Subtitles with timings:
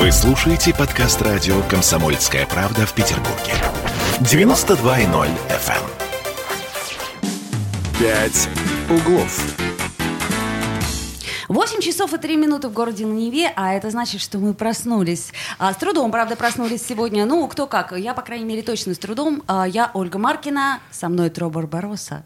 [0.00, 3.52] Вы слушаете подкаст радио «Комсомольская правда» в Петербурге.
[4.20, 5.82] 92.0 FM.
[7.98, 8.48] «Пять
[8.88, 9.38] углов».
[11.48, 15.34] 8 часов и 3 минуты в городе на Неве, а это значит, что мы проснулись.
[15.58, 17.26] А, с трудом, правда, проснулись сегодня.
[17.26, 17.92] Ну, кто как.
[17.92, 19.42] Я, по крайней мере, точно с трудом.
[19.48, 22.24] А, я Ольга Маркина, со мной Тро Барбароса.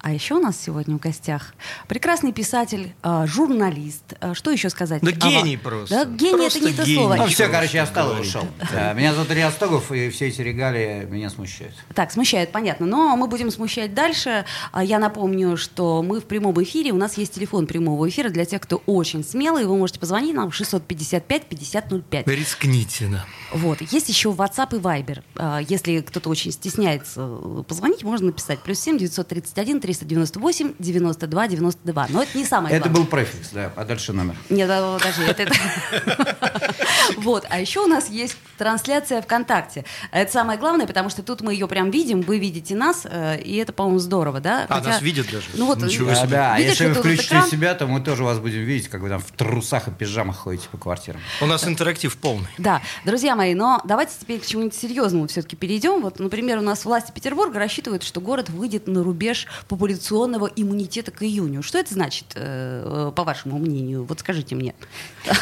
[0.00, 1.54] А еще у нас сегодня в гостях
[1.88, 4.04] прекрасный писатель, э, журналист.
[4.20, 5.02] Э, что еще сказать?
[5.02, 6.04] Да А, гений ва- просто.
[6.04, 6.96] Да, гений Просто это не то гений.
[6.98, 7.14] слово.
[7.16, 8.44] Ну, все, короче, я встал и ушел.
[8.72, 11.74] Да, Меня зовут Илья Стогов, и все эти регалии меня смущают.
[11.94, 12.86] Так, смущает, понятно.
[12.86, 14.44] Но мы будем смущать дальше.
[14.72, 16.92] А Я напомню, что мы в прямом эфире.
[16.92, 19.66] У нас есть телефон прямого эфира для тех, кто очень смелый.
[19.66, 22.24] Вы можете позвонить нам в 655-5005.
[22.26, 23.24] Рискните, да.
[23.52, 23.80] Вот.
[23.80, 25.22] Есть еще WhatsApp и Viber.
[25.36, 27.26] А, Если кто-то очень стесняется
[27.66, 28.60] позвонить, можно написать.
[28.60, 32.06] Плюс 7 931 398 92 92.
[32.10, 33.04] Но это не самое Это главное.
[33.04, 34.36] был префикс, да, а дальше номер.
[34.50, 35.44] Нет, подожди, это...
[35.44, 36.36] это-
[37.16, 39.84] Вот, а еще у нас есть трансляция ВКонтакте.
[40.12, 43.56] Это самое главное, потому что тут мы ее прям видим, вы видите нас, э, и
[43.56, 44.66] это, по-моему, здорово, да?
[44.68, 45.46] А, нас видят даже?
[45.54, 48.38] Ну вот, Ничего э, Да, да, а если вы включите себя, то мы тоже вас
[48.38, 51.20] будем видеть, как вы там в трусах и пижамах ходите по квартирам.
[51.40, 52.48] У нас интерактив полный.
[52.58, 56.02] Да, друзья мои, но давайте теперь к чему-нибудь серьезному все-таки перейдем.
[56.02, 59.46] Вот, например, у нас власти Петербурга рассчитывают, что город выйдет на рубеж
[59.78, 61.62] популяционного иммунитета к июню.
[61.62, 64.04] Что это значит, э, по вашему мнению?
[64.04, 64.74] Вот скажите мне.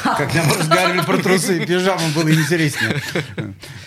[0.02, 3.00] Как нам разговаривали про трусы и пижаму, было интереснее.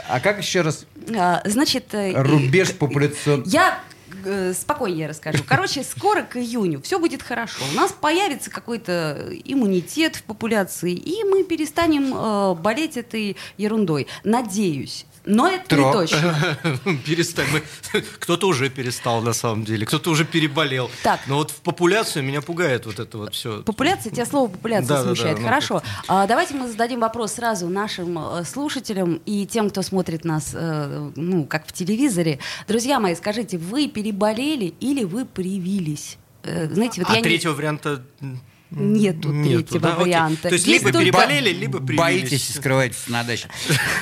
[0.07, 0.87] А как еще раз?
[1.15, 3.43] А, Значит, э, Рубеж популяцион...
[3.45, 3.79] Я
[4.25, 5.43] э, спокойнее расскажу.
[5.47, 7.61] Короче, скоро к июню все будет хорошо.
[7.71, 14.07] У нас появится какой-то иммунитет в популяции, и мы перестанем э, болеть этой ерундой.
[14.23, 15.05] Надеюсь.
[15.31, 15.85] Но это Тро.
[15.87, 16.57] не точно.
[17.05, 17.45] Перестань.
[18.19, 19.85] Кто-то уже перестал, на самом деле.
[19.85, 20.89] Кто-то уже переболел.
[21.03, 21.19] Так.
[21.27, 23.61] Но вот в популяцию меня пугает вот это вот все.
[23.61, 25.35] Популяция, тебя слово популяция Да, да, смущает.
[25.35, 25.83] да, ну, Хорошо.
[26.07, 31.11] А, давайте мы зададим вопрос сразу нашим э, слушателям и тем, кто смотрит нас, э,
[31.15, 32.39] ну, как в телевизоре.
[32.67, 36.17] Друзья мои, скажите, вы переболели или вы привились?
[36.43, 38.01] Э, знаете, вот А я не- третьего варианта
[38.71, 39.93] м, Нету третьего да?
[39.93, 40.03] Окей.
[40.05, 40.49] варианта.
[40.49, 41.97] То есть Есть либо только- переболели, либо привились.
[41.99, 43.47] Боитесь и скрываетесь на даче.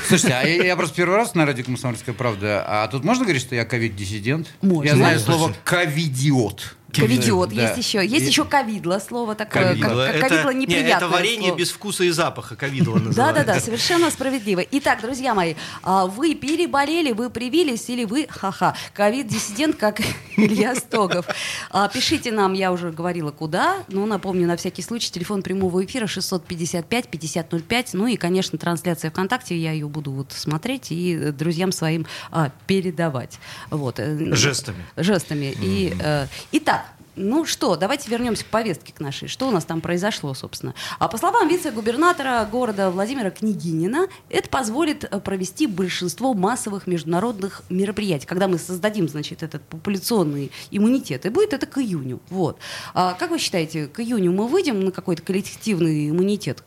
[0.08, 2.64] Слушайте, а я, я просто первый раз на радио «Комсомольская правда».
[2.68, 4.48] А тут можно говорить, что я ковид-диссидент?
[4.62, 4.90] Можно.
[4.90, 5.34] Я знаю Можно.
[5.34, 6.77] слово «ковидиот».
[6.94, 7.62] Ковидиот, Да.
[7.64, 8.06] есть еще.
[8.06, 9.70] Есть И- еще ковидло слово такое.
[9.70, 10.06] Ковидло.
[10.06, 11.58] Как, как Это, ковидло не, неприятное это варенье слово.
[11.60, 13.44] без вкуса и запаха, ковидло называется.
[13.46, 14.62] да, да, совершенно справедливо.
[14.72, 20.00] Итак, друзья мои, а, вы переболели, вы привились или вы, ха-ха, ковид-диссидент, как
[20.38, 21.26] Илья Стогов.
[21.72, 23.84] А, Пишите нам, я уже говорила, куда.
[23.90, 27.90] Ну, напомню, на всякий случай, телефон прямого эфира 655-5005.
[27.94, 32.52] Ну и, конечно, трансляция ВКонтакте, я ее буду вот смотреть и э, друзьям своим а,
[32.66, 33.40] передавать.
[33.70, 34.00] Вот.
[34.00, 34.86] э, Жестами.
[34.96, 35.56] Жестами.
[35.62, 36.77] И, э, итак,
[37.18, 39.28] ну что, давайте вернемся к повестке к нашей.
[39.28, 40.76] Что у нас там произошло, собственно?
[41.00, 48.28] А по словам вице-губернатора города Владимира Княгинина, это позволит э, провести большинство массовых международных мероприятий,
[48.28, 51.26] когда мы создадим, значит, этот популяционный иммунитет.
[51.26, 52.22] И будет это к июню.
[52.30, 52.60] Вот.
[52.94, 56.64] А как вы считаете, к июню мы выйдем на какой-то коллективный иммунитет?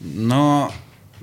[0.00, 0.72] Но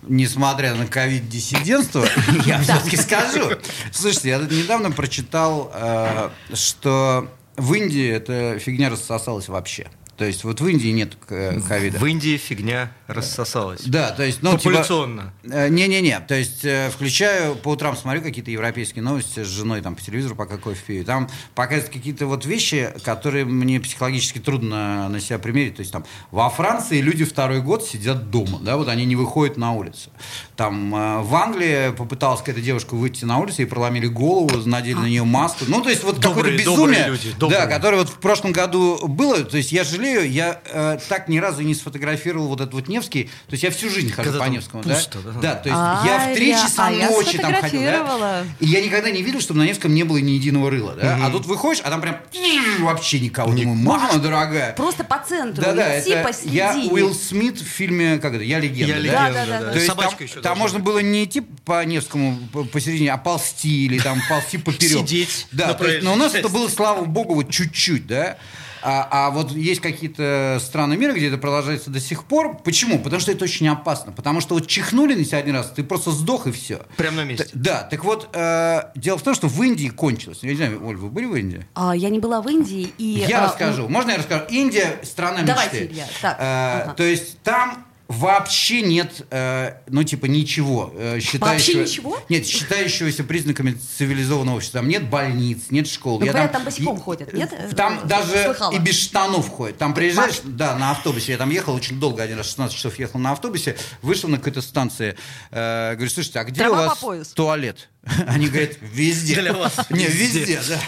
[0.03, 2.05] несмотря на ковид-диссидентство,
[2.45, 3.51] я все-таки скажу.
[3.91, 9.87] Слушайте, я недавно прочитал, э, что в Индии эта фигня рассосалась вообще.
[10.17, 11.97] То есть вот в Индии нет э, ковида.
[11.97, 13.81] В Индии фигня рассосалась.
[13.85, 15.33] Да, то есть, ну, типа, Популяционно.
[15.43, 19.95] э, Не-не-не, то есть э, включаю, по утрам смотрю какие-то европейские новости с женой там
[19.95, 21.05] по телевизору, пока кофе пью.
[21.05, 25.75] Там показывают какие-то вот вещи, которые мне психологически трудно на себя примерить.
[25.75, 29.57] То есть там во Франции люди второй год сидят дома, да, вот они не выходят
[29.57, 30.09] на улицу.
[30.55, 35.05] Там э, в Англии попыталась какая-то девушка выйти на улицу, и проломили голову, надели на
[35.05, 35.65] нее маску.
[35.67, 37.07] Ну, то есть вот какое-то безумие.
[37.07, 37.61] люди, добрые.
[37.61, 39.43] Да, которое вот в прошлом году было.
[39.43, 43.23] То есть я жалею, я э, так ни разу не сфотографировал вот этот вот Невский.
[43.25, 44.83] То есть я всю жизнь хожу Когда по Невскому.
[44.83, 45.31] пусто, да?
[45.31, 45.39] да?
[45.41, 47.81] да, то есть А, я в 3 я- часа а я ночи там ходил.
[47.81, 48.43] Да?
[48.59, 50.93] И я никогда не видел, чтобы на Невском не было ни единого рыла.
[50.93, 51.19] Да?
[51.23, 52.17] А тут выходишь, а там прям
[52.79, 53.51] вообще никого.
[53.51, 54.73] Думаю, мама дорогая.
[54.73, 56.55] Просто по центру Да-да, идти это посередине.
[56.57, 58.93] я Уилл Смит в фильме, как это, «Я легенда».
[58.93, 58.99] Я да?
[59.01, 59.71] легенда, Да, да, да, да.
[59.71, 63.85] То есть там, еще там можно было не идти по Невскому по- посередине, а ползти
[63.85, 64.99] или там ползти поперек.
[64.99, 68.37] Сидеть Да, но у нас это было, слава богу, вот чуть-чуть, да.
[68.83, 72.57] А, а вот есть какие-то страны мира, где это продолжается до сих пор.
[72.63, 72.99] Почему?
[72.99, 74.11] Потому что это очень опасно.
[74.11, 76.81] Потому что вот чихнули на тебя один раз, ты просто сдох и все.
[76.97, 77.47] Прямо на месте.
[77.53, 80.39] Да, так вот, э, дело в том, что в Индии кончилось.
[80.41, 81.65] Я не знаю, Оль, вы были в Индии?
[81.75, 82.93] А, я не была в Индии.
[82.97, 83.87] И, Я а, расскажу.
[83.87, 84.45] Можно я расскажу?
[84.49, 85.93] Индия страна Давайте, мечты.
[85.93, 86.05] Илья.
[86.21, 86.93] Так, Э, ага.
[86.95, 90.93] То есть там вообще нет, э, ну, типа, ничего.
[90.95, 92.19] Э, считающего- ничего?
[92.29, 94.79] Нет, считающегося признаками цивилизованного общества.
[94.81, 96.19] Там нет больниц, нет школ.
[96.19, 97.51] Ну, Я говорят, там босиком ходят, нет?
[97.75, 98.71] Там Э, даже слыхала.
[98.73, 99.77] и без штанов ходят.
[99.77, 101.31] Там приезжаешь, да, на автобусе.
[101.33, 104.61] Я там ехал очень долго, один раз 16 часов ехал на автобусе, вышел на какой-то
[104.61, 105.15] станции.
[105.51, 107.89] э, говорю, слушайте, а где Трава у вас туалет?
[108.27, 109.35] Они говорят, везде.
[109.41, 110.59] Для вас Не, везде.
[110.67, 110.79] да.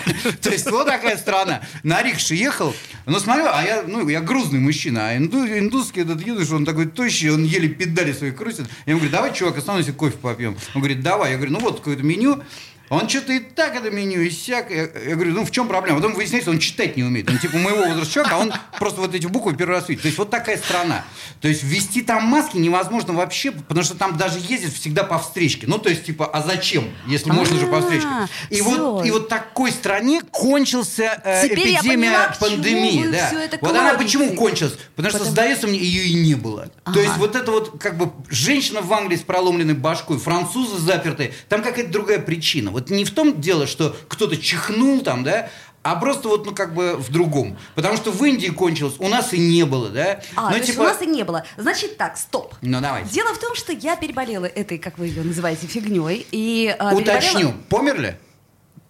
[0.41, 1.61] То есть вот такая страна.
[1.83, 2.75] На рикше ехал,
[3.05, 6.87] ну смотрю, а я, ну, я грузный мужчина, а инду, индусский этот юнош, он такой
[6.87, 8.65] тощий, он еле педали свои крутит.
[8.85, 10.57] Я ему говорю, давай, чувак, остановимся, кофе попьем.
[10.73, 11.31] Он говорит, давай.
[11.31, 12.41] Я говорю, ну вот какое-то меню.
[12.93, 14.69] Он что-то и так это меню, и сяк.
[14.69, 15.99] Я, я говорю, ну в чем проблема?
[15.99, 17.29] Потом выясняется, он читать не умеет.
[17.29, 20.03] Он типа моего возраста человек, а он просто вот эти буквы первый раз видит.
[20.03, 21.03] То есть вот такая страна.
[21.41, 25.65] То есть ввести там маски невозможно вообще, потому что там даже ездят всегда по встречке.
[25.67, 28.07] Ну то есть типа, а зачем, если можно же по встречке?
[28.49, 33.07] И вот, и вот такой стране кончился э, эпидемия пандемии.
[33.11, 33.31] Да.
[33.61, 34.77] Вот она почему кончилась?
[34.95, 36.69] Потому что, сдается мне, ее и не было.
[36.85, 41.33] То есть вот это вот как бы женщина в Англии с проломленной башкой, французы запертые,
[41.49, 42.71] там какая-то другая причина.
[42.71, 45.49] Вот не в том дело, что кто-то чихнул там, да,
[45.81, 47.57] а просто вот, ну, как бы в другом.
[47.75, 50.21] Потому что в Индии кончилось, у нас и не было, да.
[50.35, 51.43] А, Ну, то есть типа- у нас и не было.
[51.57, 52.55] Значит так, стоп.
[52.61, 53.09] Ну, давайте.
[53.09, 56.25] Дело в том, что я переболела этой, как вы ее называете, фигней.
[56.31, 58.17] И, а, Уточню, переболела- померли?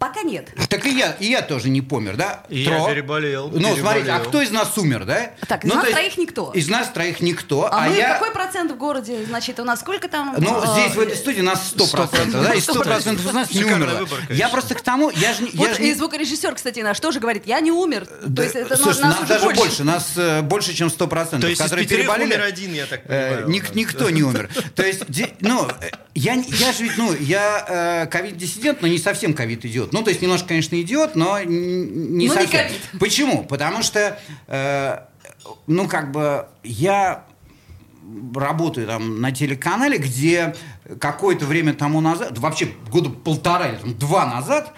[0.04, 0.50] Пока нет.
[0.68, 2.44] Так и я, и я тоже не помер, да?
[2.50, 5.32] И я переболел, Ну, смотрите, а кто из нас умер, да?
[5.48, 6.52] Так, из ну, нас есть троих никто.
[6.52, 8.14] Из нас троих никто, А, а, мы я...
[8.16, 9.24] какой процент в городе?
[9.26, 10.36] Значит, у нас сколько там?
[10.38, 14.00] Ну, а, здесь, в этой студии, нас 100%, да, и 100% из нас не умерло.
[14.00, 15.52] выборка, Я просто к тому, я же не...
[15.52, 18.06] я Вот же не- и звукорежиссер, кстати, наш тоже говорит, я не умер.
[18.36, 19.62] То есть это Слушай, нас нас, даже больше.
[19.62, 19.84] больше.
[19.86, 21.40] нас э, больше, чем 100%.
[21.40, 22.26] То есть из которые пятерых переболели.
[22.34, 23.48] умер один, я так Э, понимаю.
[23.50, 24.50] ник- никто не умер.
[24.76, 25.04] То есть,
[25.40, 29.93] ну, э, я, не- я же ведь, ну, я э, ковид-диссидент, но не совсем ковид-идиот.
[29.94, 32.68] Ну, то есть, немножко, конечно, идиот, но не не совсем.
[32.68, 32.82] ковид.
[33.00, 33.44] Почему?
[33.44, 34.98] Потому что, э,
[35.68, 37.26] ну, как бы, я
[38.36, 40.56] работаю там на телеканале, где
[41.00, 44.74] какое-то время тому назад, вообще года полтора или там, два назад,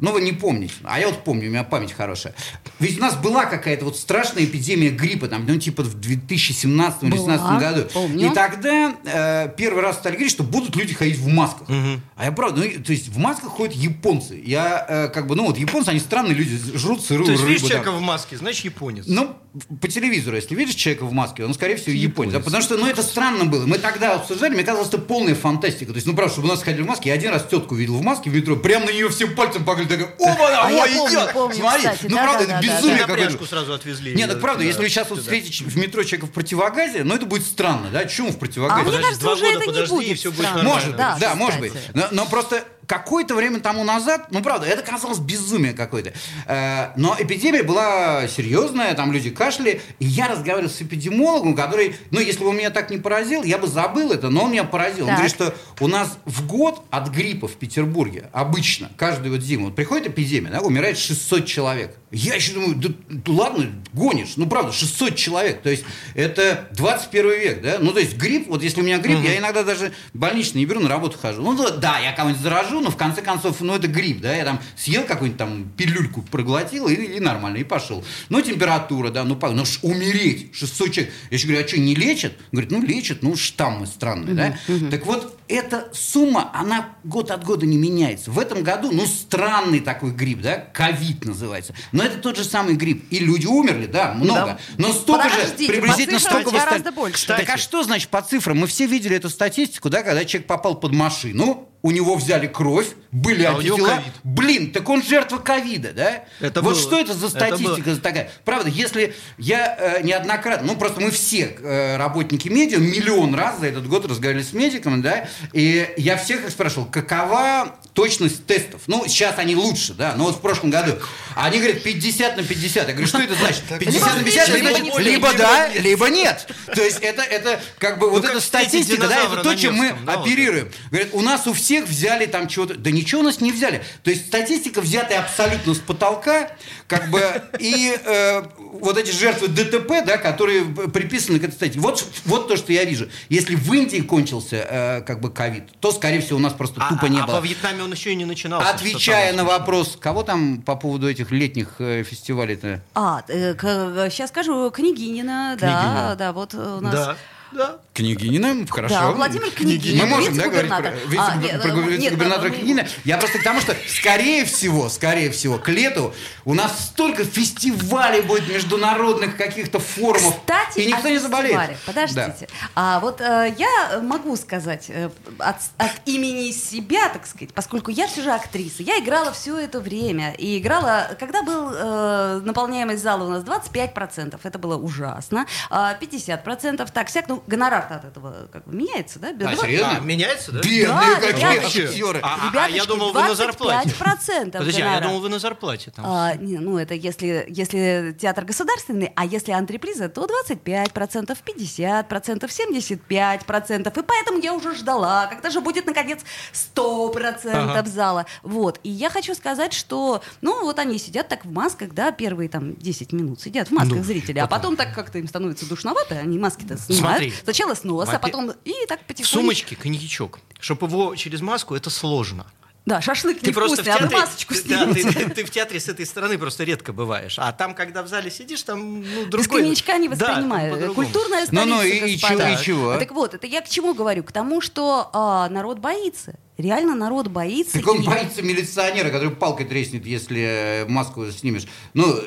[0.00, 2.34] ну, вы не помните, а я вот помню, у меня память хорошая.
[2.78, 7.10] Ведь у нас была какая-то вот страшная эпидемия гриппа, там, ну, типа в 2017 или
[7.10, 7.88] Была, 2018 году.
[7.92, 8.30] помню.
[8.30, 11.68] И тогда э, первый раз стали говорить, что будут люди ходить в масках.
[12.16, 14.40] А я правда, ну, то есть в масках ходят японцы.
[14.44, 17.52] Я э, как бы, ну, вот японцы, они странные люди, жрут сырую То есть рыбу.
[17.54, 19.04] видишь человека в маске, значит японец.
[19.06, 19.36] Ну,
[19.80, 22.32] по телевизору, если видишь человека в маске, он, скорее всего, японец.
[22.32, 22.44] Да, Японец.
[22.44, 23.66] потому что, ну, это странно было.
[23.66, 25.92] Мы тогда обсуждали, мне казалось, это полная фантастика.
[25.92, 27.96] То есть, ну, правда, чтобы у нас ходили в маске, я один раз тетку видел
[27.96, 30.90] в маске в метро, прям на нее всем пальцем показали, такая, оба, А я ой,
[30.96, 31.32] помню, идет.
[31.32, 33.46] помню, Смотри, кстати, ну, да, правда, да, это да, безумие на какое-то.
[33.46, 34.14] сразу отвезли.
[34.14, 37.14] Не, так правда, туда, если вы сейчас вот встретите в метро человека в противогазе, ну,
[37.14, 38.04] это будет странно, да?
[38.06, 38.82] Чему в А противогазе?
[38.82, 40.62] мне Подожди, кажется, два уже года это не подожди, и будет.
[40.62, 41.72] Может Да, быть, да, может быть.
[42.10, 46.12] но просто какое-то время тому назад, ну правда, это казалось безумие какое-то.
[46.48, 52.18] Э, но эпидемия была серьезная, там люди кашляли, и я разговаривал с эпидемиологом, который, ну
[52.18, 55.04] если бы он меня так не поразил, я бы забыл это, но он меня поразил.
[55.04, 55.18] Он Так.
[55.18, 59.76] говорит, что у нас в год от гриппа в Петербурге обычно, каждую вот зиму, вот
[59.76, 61.96] приходит эпидемия, да, умирает 600 человек.
[62.10, 65.84] Я еще думаю, да, да ладно, гонишь, ну правда, 600 человек, то есть
[66.16, 69.62] это 21 век, да, ну то есть грипп, вот если у меня грипп, я иногда
[69.62, 71.40] даже больничный не беру, на работу хожу.
[71.40, 74.60] Ну да, я кого-нибудь заражу, но в конце концов, ну это грипп, да, я там
[74.76, 78.04] съел какую-нибудь там пилюльку, проглотил и, и нормально, и пошел.
[78.28, 81.12] Ну температура, да, ну, па- ну ш- умереть, 600 человек.
[81.30, 82.32] Я еще говорю, а что, не лечат?
[82.52, 84.58] Говорит, ну лечат, ну штаммы странные, да.
[84.90, 88.30] Так вот, эта сумма, она год от года не меняется.
[88.30, 91.74] В этом году, ну, странный такой грипп, да, ковид называется.
[91.92, 93.04] Но это тот же самый грипп.
[93.10, 94.40] И люди умерли, да, много.
[94.46, 94.58] Да.
[94.78, 97.26] Но столько Подождите, же, приблизительно столько гораздо больше.
[97.26, 97.60] Так а Кстати.
[97.60, 98.56] что значит по цифрам?
[98.56, 102.88] Мы все видели эту статистику, да, когда человек попал под машину, у него взяли кровь,
[103.10, 104.02] были А антитела.
[104.22, 106.24] Блин, так он жертва ковида, да?
[106.40, 106.80] Это вот было.
[106.80, 108.30] что это за Это статистика такая?
[108.44, 113.66] Правда, если я э, неоднократно, ну просто мы все э, работники медиа миллион раз за
[113.66, 118.82] этот год разговаривали с медиками, да, и я всех их спрашивал, какова точность тестов?
[118.86, 120.92] Ну, сейчас они лучше, да, но вот в прошлом году.
[121.34, 122.88] Они говорят 50 на 50.
[122.88, 123.62] Я говорю, что это значит?
[123.78, 126.46] 50 на 50, либо либо, либо да, либо нет.
[126.74, 129.94] То есть это, это как бы вот как эта статистика, да, это то, чем мы
[130.04, 130.70] да, вот оперируем.
[130.90, 132.74] Говорят, у нас у всех взяли там чего-то.
[132.74, 133.82] Да ничего у нас не взяли.
[134.02, 136.50] То есть статистика взятая абсолютно с потолка,
[136.86, 137.22] как бы,
[137.58, 141.80] и э, вот эти жертвы ДТП, да, которые приписаны к этой статье.
[141.80, 143.08] Вот, вот то, что я вижу.
[143.28, 146.88] Если в Индии кончился э, как бы ковид, то, скорее всего, у нас просто А,
[146.88, 147.36] тупо не а было.
[147.36, 148.70] во Вьетнаме он еще и не начинался.
[148.70, 152.80] Отвечая на вопрос, кого там по поводу этих летних э, фестивалей-то?
[152.94, 156.16] А, сейчас скажу, Княгинина, да, Княгинина.
[156.18, 156.94] да, вот э, у нас...
[156.94, 157.16] Да,
[157.52, 157.78] да.
[157.94, 158.94] Княгинина, хорошо.
[158.94, 162.86] Да, Владимир Княгинин, Мы можем, да, говорить про, вице- А, э, вице-губернатора да, Княгинина.
[163.04, 166.14] Я просто к тому, что, скорее всего, скорее всего, к лету
[166.44, 171.76] у нас столько фестивалей будет, международных каких-то форумов, Кстати, и никто не заболеет.
[171.84, 172.48] Подождите.
[172.74, 178.06] А вот э, я могу сказать э, от, от имени себя, так сказать, поскольку я
[178.06, 180.32] все же актриса, я играла все это время.
[180.34, 185.46] И играла, когда был э, наполняемость зала у нас 25%, это было ужасно.
[185.68, 189.28] А 50% так, всяк, ну, гонорар от этого как бы меняется, да?
[189.30, 189.96] А, Два- серьезно?
[189.96, 190.60] А, меняется, да?
[190.60, 192.20] Бедные Да, какие актеры.
[192.22, 193.88] А, а, а я думал, вы на зарплате.
[193.90, 195.04] 25% Подожди, а я гонорара.
[195.08, 196.04] думал, вы на зарплате там.
[196.06, 203.98] А, не, ну, это если, если театр государственный, а если антреприза, то 25%, 50%, 75%.
[203.98, 206.20] И поэтому я уже ждала, когда же будет, наконец,
[206.52, 207.88] 100% Ага.
[207.88, 208.26] зала.
[208.42, 208.80] Вот.
[208.82, 212.76] И я хочу сказать, что, ну, вот они сидят так в масках, да, первые там
[212.76, 216.38] 10 минут сидят в масках Ну, зрители, а потом так как-то им становится душновато, они
[216.38, 217.18] маски-то снимают.
[217.18, 217.29] Смотри.
[217.44, 219.32] Сначала с носа, а потом и так В потихоньку.
[219.38, 220.38] сумочке коньячок.
[220.60, 222.46] Чтобы его через маску, это сложно.
[222.86, 225.24] Да, шашлык Ты просто в невкусный, а театре, масочку ты, да, ты, снимите.
[225.26, 227.36] ты- ты в театре с этой стороны просто редко бываешь.
[227.38, 229.38] А там, когда в зале сидишь, там ну, другой...
[229.38, 230.70] Без коньячка не Да, воспринимаю.
[230.70, 230.94] там по-другому.
[231.08, 232.96] Культурная столица, Ну-ну, и- и чего, и чего?
[232.96, 234.24] Так вот, это я к чему говорю?
[234.24, 236.36] К тому, что а, народ боится.
[236.56, 237.74] Реально народ боится.
[237.78, 241.66] Так он и- боится милиционера, который палкой треснет, если э, маску снимешь.
[241.92, 242.18] Ну,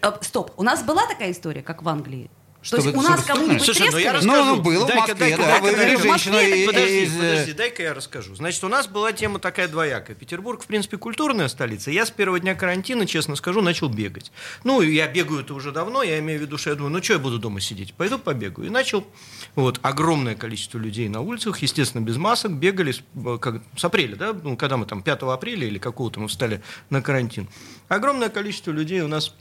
[0.00, 2.30] А, стоп, у нас была такая история, как в Англии?
[2.68, 4.26] Чтобы- То есть у нас кому-нибудь Слушай, ну я трескали?
[4.26, 4.56] Ну, расскажу.
[4.56, 7.16] ну, было в Москве, дай-ка, да, вывели женщину и- Подожди, из...
[7.16, 8.34] э, подожди, дай-ка я расскажу.
[8.34, 10.14] Значит, у нас была тема такая двоякая.
[10.14, 11.90] Петербург, в принципе, культурная столица.
[11.90, 14.30] Я с первого дня карантина, честно скажу, начал бегать.
[14.64, 17.14] Ну, я бегаю это уже давно, я имею в виду, что я думаю, ну, что
[17.14, 17.94] я буду дома сидеть?
[17.94, 18.66] Пойду побегаю.
[18.68, 19.06] И начал,
[19.54, 24.16] вот, огромное количество людей на улицах, естественно, без масок, бегали с, э, как, с апреля,
[24.16, 27.48] да, ну, когда мы там 5 апреля или какого-то мы встали на карантин.
[27.88, 29.34] Огромное количество людей у нас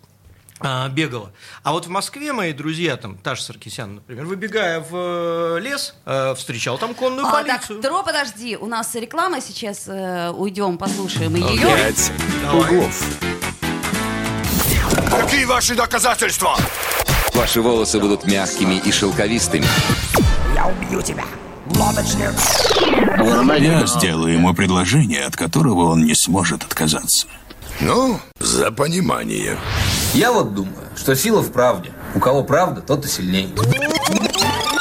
[0.91, 1.31] бегала.
[1.63, 6.33] А вот в Москве мои друзья, там, Таша Саркисян, например, выбегая в э, лес, э,
[6.35, 7.79] встречал там конную А, полицию.
[7.81, 11.67] так, Тро, подожди, у нас реклама сейчас, э, уйдем, послушаем ее.
[11.67, 12.11] Пять
[12.53, 13.03] углов.
[15.11, 16.55] Какие ваши доказательства?
[17.33, 19.65] Ваши волосы будут мягкими и шелковистыми.
[23.59, 27.27] Я сделаю ему предложение, от которого он не сможет отказаться.
[27.79, 29.57] Ну, за понимание.
[30.17, 31.91] Я вот думаю, что сила в правде.
[32.15, 33.53] У кого правда, тот и сильней.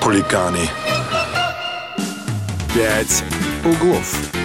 [0.00, 0.68] Хулиганы.
[2.74, 3.22] Пять
[3.64, 4.39] углов.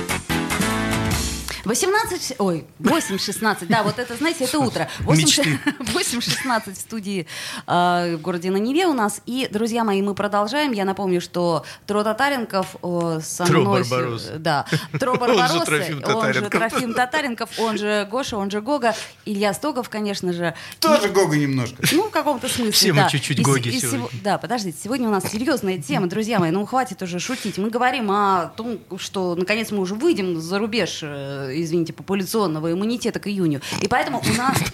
[1.66, 4.88] 18, ой, 8.16, да, вот это, знаете, это утро.
[5.00, 5.60] 8, Мечты.
[5.80, 7.28] 8.16 в студии
[7.68, 9.22] э, в городе на Неве у нас.
[9.26, 10.72] И, друзья мои, мы продолжаем.
[10.72, 13.82] Я напомню, что Тро Татаренков э, со Тро мной...
[13.82, 14.38] Барбаросса.
[14.38, 14.66] Да,
[15.00, 15.60] Тро Он же
[16.06, 16.42] он же.
[16.50, 18.96] Трофим Татаренков, он же Гоша, он же Гога,
[19.26, 20.54] Илья Стогов, конечно же.
[20.80, 21.82] Тоже Гога немножко.
[21.92, 23.10] Ну, в каком-то смысле, Все мы да.
[23.10, 23.98] чуть-чуть И с- Гоги и сегодня.
[24.08, 27.58] сего- Да, подождите, сегодня у нас серьезная тема, друзья мои, ну хватит уже шутить.
[27.58, 33.20] Мы говорим о том, что наконец мы уже выйдем за рубеж, э, извините, популяционного иммунитета
[33.20, 33.62] к июню.
[33.82, 34.58] И поэтому у нас...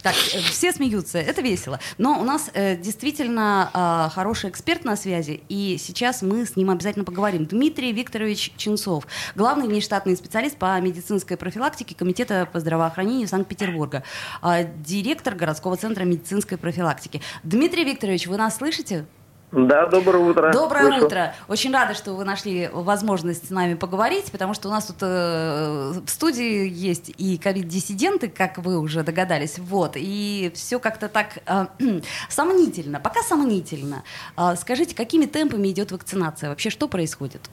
[0.00, 1.80] Так, э, все смеются, это весело.
[1.98, 6.70] Но у нас э, действительно э, хороший эксперт на связи, и сейчас мы с ним
[6.70, 7.46] обязательно поговорим.
[7.46, 14.04] Дмитрий Викторович Ченцов, главный внештатный специалист по медицинской профилактике Комитета по здравоохранению Санкт-Петербурга,
[14.42, 17.20] э, директор городского центра медицинской профилактики.
[17.42, 19.04] Дмитрий Викторович, вы нас слышите?
[19.50, 20.52] Да, доброе утро.
[20.52, 21.06] Доброе Слышу.
[21.06, 21.32] утро.
[21.48, 25.92] Очень рада, что вы нашли возможность с нами поговорить, потому что у нас тут э,
[26.04, 31.66] в студии есть и ковид-диссиденты, как вы уже догадались, вот, и все как-то так э,
[32.28, 34.02] сомнительно, пока сомнительно.
[34.36, 36.50] А, скажите, какими темпами идет вакцинация?
[36.50, 37.48] Вообще, что происходит?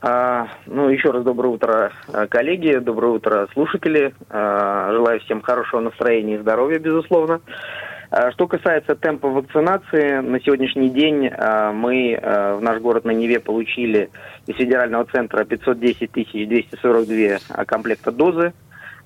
[0.00, 4.14] А, ну, еще раз доброе утро, а, коллеги, доброе утро, слушатели.
[4.30, 7.42] А, желаю всем хорошего настроения и здоровья, безусловно.
[7.44, 7.91] А,
[8.32, 13.40] Что касается темпа вакцинации, на сегодняшний день а, мы а, в наш город на Неве
[13.40, 14.10] получили
[14.46, 18.52] из федерального центра 510 242 комплекта дозы.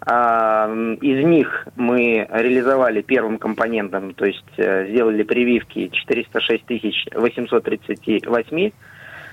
[0.04, 8.70] Из них мы реализовали первым компонентом, то есть э, сделали прививки 406 838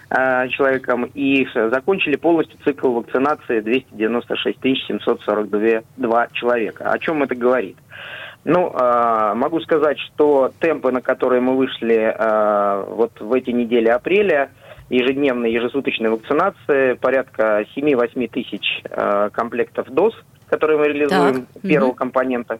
[0.09, 6.89] э, человекам и э, закончили полностью цикл вакцинации 296 742 два человека.
[6.91, 7.77] О чем это говорит?
[8.45, 13.87] Ну, э, могу сказать, что темпы, на которые мы вышли э, вот в эти недели
[13.87, 14.49] апреля,
[14.89, 20.13] ежедневной, ежесуточной вакцинации, порядка 7-8 тысяч э, комплектов доз,
[20.49, 21.61] которые мы реализуем так.
[21.61, 21.97] первого угу.
[21.97, 22.59] компонента.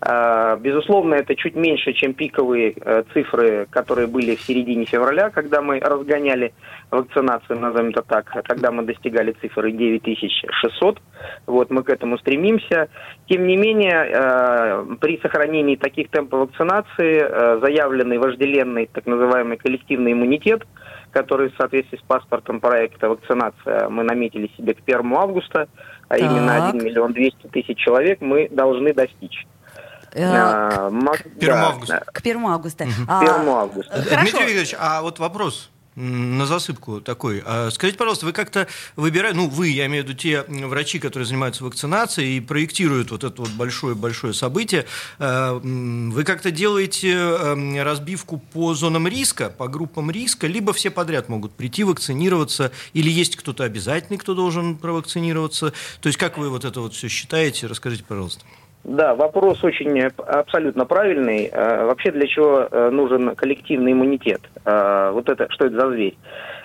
[0.00, 5.60] А, безусловно, это чуть меньше, чем пиковые э, цифры, которые были в середине февраля, когда
[5.60, 6.54] мы разгоняли
[6.92, 11.00] вакцинацию, назовем это так, когда мы достигали цифры 9600.
[11.46, 12.88] Вот мы к этому стремимся.
[13.28, 20.12] Тем не менее, э, при сохранении таких темпов вакцинации э, заявленный вожделенный так называемый коллективный
[20.12, 20.62] иммунитет,
[21.10, 25.68] который в соответствии с паспортом проекта вакцинация мы наметили себе к 1 августа,
[26.08, 26.20] а так.
[26.20, 29.44] именно 1 миллион 200 тысяч человек мы должны достичь.
[30.12, 32.04] Э, а, к 1 августа.
[32.12, 32.84] К 1 августа.
[32.84, 34.04] К 1 августа.
[34.20, 37.42] Дмитрий Викторович, а вот вопрос на засыпку такой.
[37.44, 41.26] А скажите, пожалуйста, вы как-то выбираете, ну, вы, я имею в виду те врачи, которые
[41.26, 44.86] занимаются вакцинацией и проектируют вот это вот большое-большое событие,
[45.18, 51.28] э, вы как-то делаете эм, разбивку по зонам риска, по группам риска, либо все подряд
[51.28, 55.72] могут прийти вакцинироваться, или есть кто-то обязательный, кто должен провакцинироваться?
[56.00, 57.66] То есть как вы вот это вот все считаете?
[57.66, 58.44] Расскажите, пожалуйста.
[58.84, 61.50] Да, вопрос очень э, абсолютно правильный.
[61.52, 64.40] Э, вообще для чего э, нужен коллективный иммунитет?
[64.64, 66.16] Вот это, что это за зверь?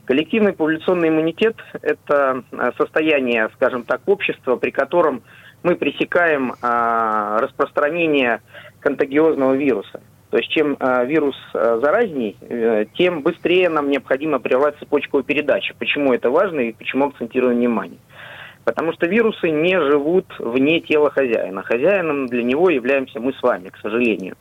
[0.05, 2.43] Коллективный популяционный иммунитет– это
[2.77, 5.23] состояние, скажем так, общества, при котором
[5.63, 8.41] мы пресекаем распространение
[8.81, 10.01] контагиозного вируса.
[10.29, 12.35] То есть чем вирус заразней,
[12.97, 15.73] тем быстрее нам необходимо прервать цепочку передачи.
[15.79, 17.99] Почему это важно и почему акцентируем внимание?
[18.65, 21.63] Потому что вирусы не живут вне тела хозяина.
[21.63, 24.35] Хозяином для него являемся мы с вами, к сожалению.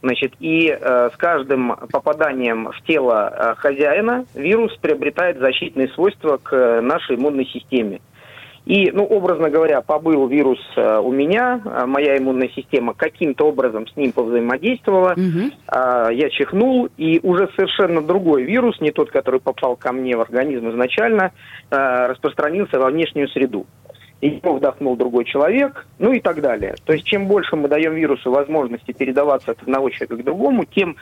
[0.00, 6.80] Значит, и э, с каждым попаданием в тело э, хозяина вирус приобретает защитные свойства к
[6.80, 8.00] нашей иммунной системе.
[8.66, 13.86] И, ну, образно говоря, побыл вирус э, у меня, э, моя иммунная система каким-то образом
[13.86, 15.50] с ним повзаимодействовала, угу.
[16.12, 20.70] я чихнул, и уже совершенно другой вирус, не тот, который попал ко мне в организм
[20.70, 21.32] изначально,
[21.70, 23.66] распространился во внешнюю среду.
[24.20, 26.74] Его вдохнул другой человек, ну и так далее.
[26.84, 30.96] То есть чем больше мы даем вирусу возможности передаваться от одного человека к другому, тем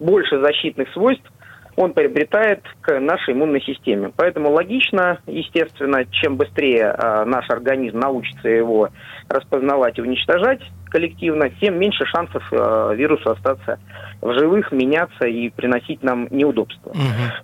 [0.00, 1.30] больше защитных свойств
[1.76, 4.12] он приобретает к нашей иммунной системе.
[4.16, 8.90] Поэтому логично, естественно, чем быстрее э, наш организм научится его
[9.28, 10.60] распознавать и уничтожать
[10.90, 13.78] коллективно, тем меньше шансов э, вирусу остаться
[14.20, 16.90] в живых, меняться и приносить нам неудобства.
[16.90, 17.00] Угу.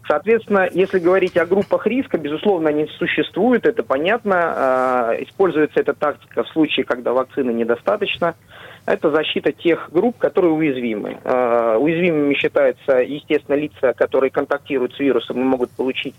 [0.06, 5.14] Соответственно, если говорить о группах риска, безусловно, они существуют, это понятно.
[5.14, 8.34] Э, используется эта тактика в случае, когда вакцины недостаточно
[8.88, 11.18] это защита тех групп, которые уязвимы.
[11.22, 16.14] Э, уязвимыми считаются, естественно, лица, которые контактируют с вирусом и могут получить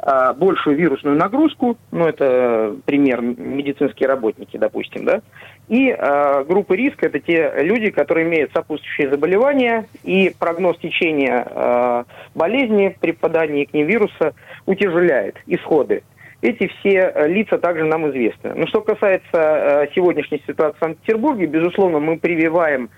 [0.00, 5.22] э, большую вирусную нагрузку, ну это пример медицинские работники, допустим, да,
[5.68, 12.04] и э, группы риска это те люди, которые имеют сопутствующие заболевания и прогноз течения э,
[12.34, 14.34] болезни при попадании к ним вируса
[14.66, 16.02] утяжеляет исходы
[16.44, 18.52] эти все э, лица также нам известны.
[18.54, 22.90] Но что касается э, сегодняшней ситуации в Санкт-Петербурге, безусловно, мы прививаем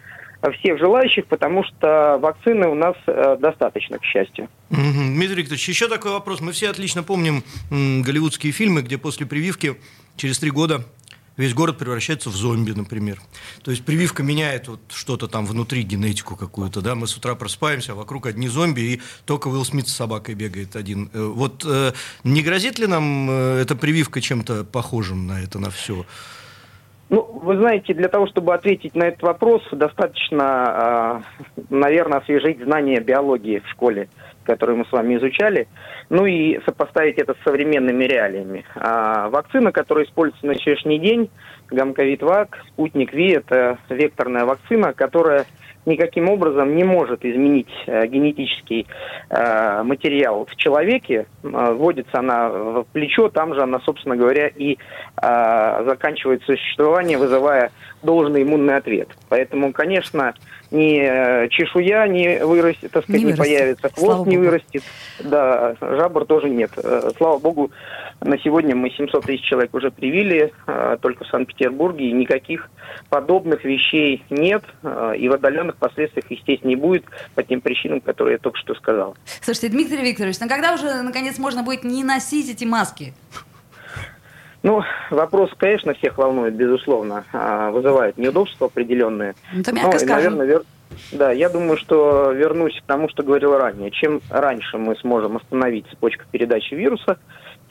[0.43, 4.49] э, всех желающих, потому что вакцины у нас достаточно, к счастью.
[4.71, 6.41] Дмитрий Викторович, еще такой вопрос.
[6.41, 9.77] Мы все отлично помним голливудские фильмы, где после прививки
[10.17, 10.81] через три года
[11.37, 13.19] весь город превращается в зомби, например.
[13.63, 17.93] То есть прививка меняет вот что-то там внутри, генетику какую-то, да, мы с утра просыпаемся,
[17.93, 21.11] а вокруг одни зомби, и только Уилл Смит с собакой бегает один.
[21.13, 21.93] Э, вот э,
[22.25, 26.05] не грозит ли нам э, эта прививка чем-то похожим на это, на все?
[27.09, 31.23] Ну, вы знаете, для того, чтобы ответить на этот вопрос, достаточно,
[31.71, 34.09] наверное, освежить знания биологии в школе
[34.47, 35.69] которые мы с вами изучали,
[36.09, 38.65] ну и сопоставить это с современными реалиями.
[38.77, 41.31] А вакцина, которая используется на сегодняшний день,
[41.71, 45.45] Гамковид-Вак, Спутник Ви, это векторная вакцина, которая
[45.87, 48.87] никаким образом не может изменить э, генетический
[49.31, 51.27] э, материал в человеке.
[51.43, 54.79] Э, вводится она в плечо, там же она, собственно говоря, и
[55.17, 57.71] заканчивает существование, вызывая
[58.03, 59.09] должный иммунный ответ.
[59.29, 60.35] Поэтому, конечно,
[60.71, 64.49] ни чешуя не вырастет, так сказать, не, не появится, хвост Слава не Богу.
[64.49, 64.83] вырастет,
[65.21, 66.71] да, жабр тоже нет.
[67.17, 67.71] Слава Богу,
[68.21, 72.71] на сегодня мы 700 тысяч человек уже привили, э, только в Санкт-Петербурге, и никаких
[73.11, 74.65] подобных вещей нет,
[75.17, 79.17] и в отдаленных последствиях, естественно, не будет по тем причинам, которые я только что сказал.
[79.43, 83.13] Слушайте, Дмитрий Викторович, ну когда уже, наконец, можно будет не носить эти маски?
[84.67, 89.37] Ну, вопрос, конечно, всех волнует, безусловно, а, вызывает неудобства определенные.
[89.53, 90.63] Ну, это мягко ну, наверное, вер...
[91.13, 93.91] Да, я думаю, что вернусь к тому, что говорил ранее.
[93.91, 97.19] Чем раньше мы сможем остановить цепочку передачи вируса,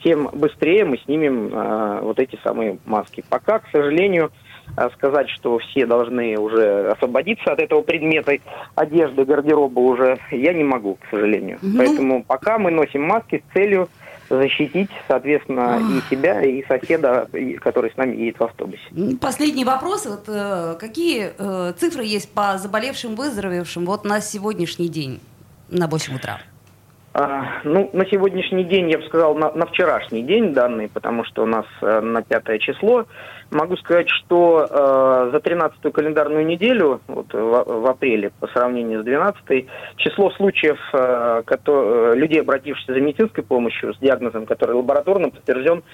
[0.02, 3.24] тем быстрее мы снимем э, вот эти самые маски.
[3.28, 4.30] Пока, к сожалению,
[4.76, 8.36] а, сказать, что все должны уже освободиться от этого предмета
[8.74, 11.58] одежды, гардероба уже, я не могу, к сожалению.
[11.62, 11.78] Ну...
[11.78, 13.88] Поэтому пока мы носим маски с целью
[14.28, 17.28] защитить, соответственно, и себя, и соседа,
[17.60, 18.82] который с нами едет в автобусе.
[19.20, 20.06] Последний вопрос.
[20.06, 25.20] Вот, э, какие э, цифры есть по заболевшим, выздоровевшим вот на сегодняшний день
[25.68, 26.40] на 8 утра?
[27.18, 31.44] А, ну, на сегодняшний день, я бы сказал, на, на вчерашний день данные, потому что
[31.44, 33.06] у нас э, на пятое число.
[33.50, 39.06] Могу сказать, что э, за 13-ю календарную неделю, вот в, в апреле, по сравнению с
[39.06, 45.30] 12-й, число случаев э, который, э, людей, обратившихся за медицинской помощью с диагнозом, который лабораторно
[45.30, 45.84] подтвержден,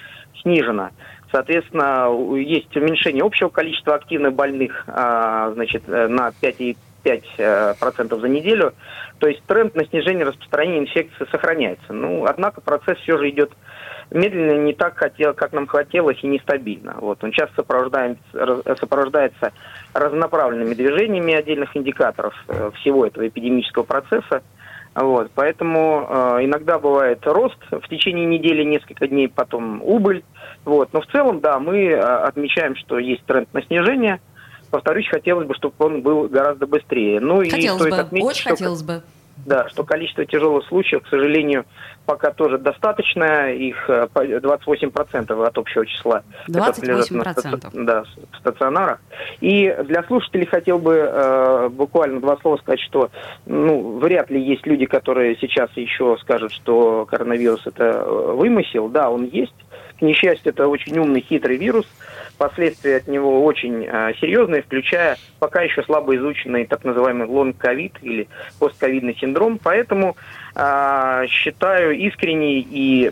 [0.41, 0.89] снижено.
[1.31, 8.73] Соответственно, есть уменьшение общего количества активных больных э, значит, э, на 5,5% э, за неделю.
[9.19, 11.93] То есть тренд на снижение распространения инфекции сохраняется.
[11.93, 13.51] Ну, однако процесс все же идет
[14.11, 16.95] медленно, не так, хотел, как нам хотелось, и нестабильно.
[16.99, 17.23] Вот.
[17.23, 18.21] Он часто сопровождается,
[18.79, 19.51] сопровождается
[19.93, 24.43] разнонаправленными движениями отдельных индикаторов э, всего этого эпидемического процесса.
[24.95, 25.31] Вот.
[25.33, 30.23] Поэтому э, иногда бывает рост в течение недели, несколько дней, потом убыль.
[30.65, 30.89] Вот.
[30.93, 34.19] Но в целом, да, мы э, отмечаем, что есть тренд на снижение–
[34.73, 37.19] повторюсь, хотелось бы, чтобы он был гораздо быстрее.
[37.19, 39.03] Ну хотелось и стоит бы, отметить, очень что, хотелось бы.
[39.45, 41.65] Да, что количество тяжелых случаев, к сожалению,
[42.07, 43.51] пока тоже достаточно.
[43.51, 46.23] Их 28% э, от общего числа.
[46.47, 47.69] 28%?
[47.73, 48.99] На, да, в стационарах.
[49.41, 53.11] И для слушателей хотел бы э, буквально два слова сказать, что
[53.45, 58.87] ну, вряд ли есть люди, которые сейчас еще скажут, что коронавирус это э, вымысел.
[58.87, 59.53] Да, он есть.
[59.99, 61.85] К несчастью, это очень умный, хитрый вирус–
[62.37, 68.27] последствия от него очень э, серьезные, включая пока еще слабо изученный так называемый лонг-ковид или
[68.59, 69.59] постковидный синдром.
[69.61, 70.15] Поэтому
[70.55, 73.11] э, считаю искренне и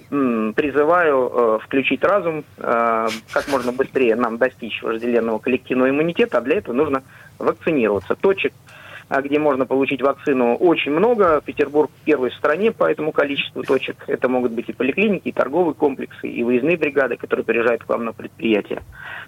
[0.55, 6.57] призываю э, включить разум, э, как можно быстрее нам достичь вожделенного коллективного иммунитета, а для
[6.57, 7.03] этого нужно
[7.39, 8.15] вакцинироваться.
[8.15, 8.80] Точек а
[9.19, 11.41] где можно получить вакцину, очень много.
[11.41, 13.97] Петербург первый в стране по этому количеству точек.
[14.08, 18.06] Это могут быть и поликлиники, и торговые комплексы, и выездные бригады, которые приезжают к вам
[18.06, 18.84] на предприятие.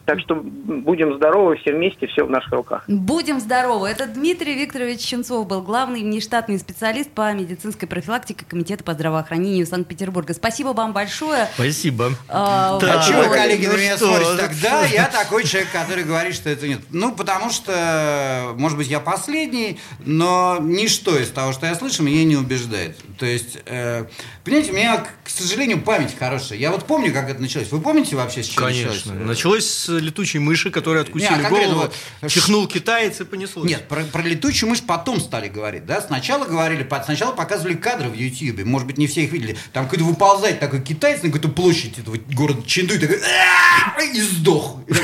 [0.06, 2.84] Так что будем здоровы все вместе, все в наших руках.
[2.88, 3.89] Будем здоровы.
[3.89, 10.34] Это Дмитрий Викторович Щенцов был главный внештатный специалист по медицинской профилактике Комитета по здравоохранению Санкт-Петербурга.
[10.34, 11.48] Спасибо вам большое.
[11.56, 12.12] Спасибо.
[12.30, 13.00] А, да.
[13.00, 14.38] а чего вы, коллеги, ну на меня смотрите?
[14.38, 16.80] Тогда я такой человек, который говорит, что это нет.
[16.91, 22.23] Ну, потому что, может быть, я последний, но ничто из того, что я слышу, меня
[22.23, 22.97] не убеждает.
[23.17, 24.05] То есть, э,
[24.43, 26.57] понимаете, у меня, к сожалению, память хорошая.
[26.57, 27.71] Я вот помню, как это началось.
[27.71, 29.13] Вы помните вообще, с чего Конечно.
[29.13, 29.27] началось?
[29.27, 31.89] Началось с летучей мыши, которая откусили не, а голову,
[32.21, 33.69] вот, чихнул китаец и понеслось.
[33.69, 35.86] Нет, про, про летучую мышь потом стали говорить.
[35.86, 36.01] Да?
[36.01, 38.65] Сначала говорили, сначала показывали кадры в Ютьюбе.
[38.65, 39.57] Может быть, не все их видели.
[39.71, 43.19] Там какой-то выползает такой китаец на какую-то площадь этого города Ченду и такой
[44.13, 44.79] и сдох.
[44.88, 45.03] И так,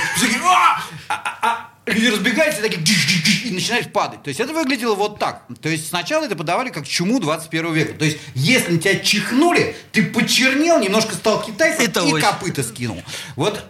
[1.93, 2.81] люди разбегаются такие
[3.45, 4.23] и начинают падать.
[4.23, 5.43] То есть это выглядело вот так.
[5.61, 7.93] То есть сначала это подавали как чуму 21 века.
[7.93, 12.25] То есть если на тебя чихнули, ты почернел, немножко стал китайцем это и очень...
[12.25, 13.01] копыта скинул.
[13.35, 13.63] Вот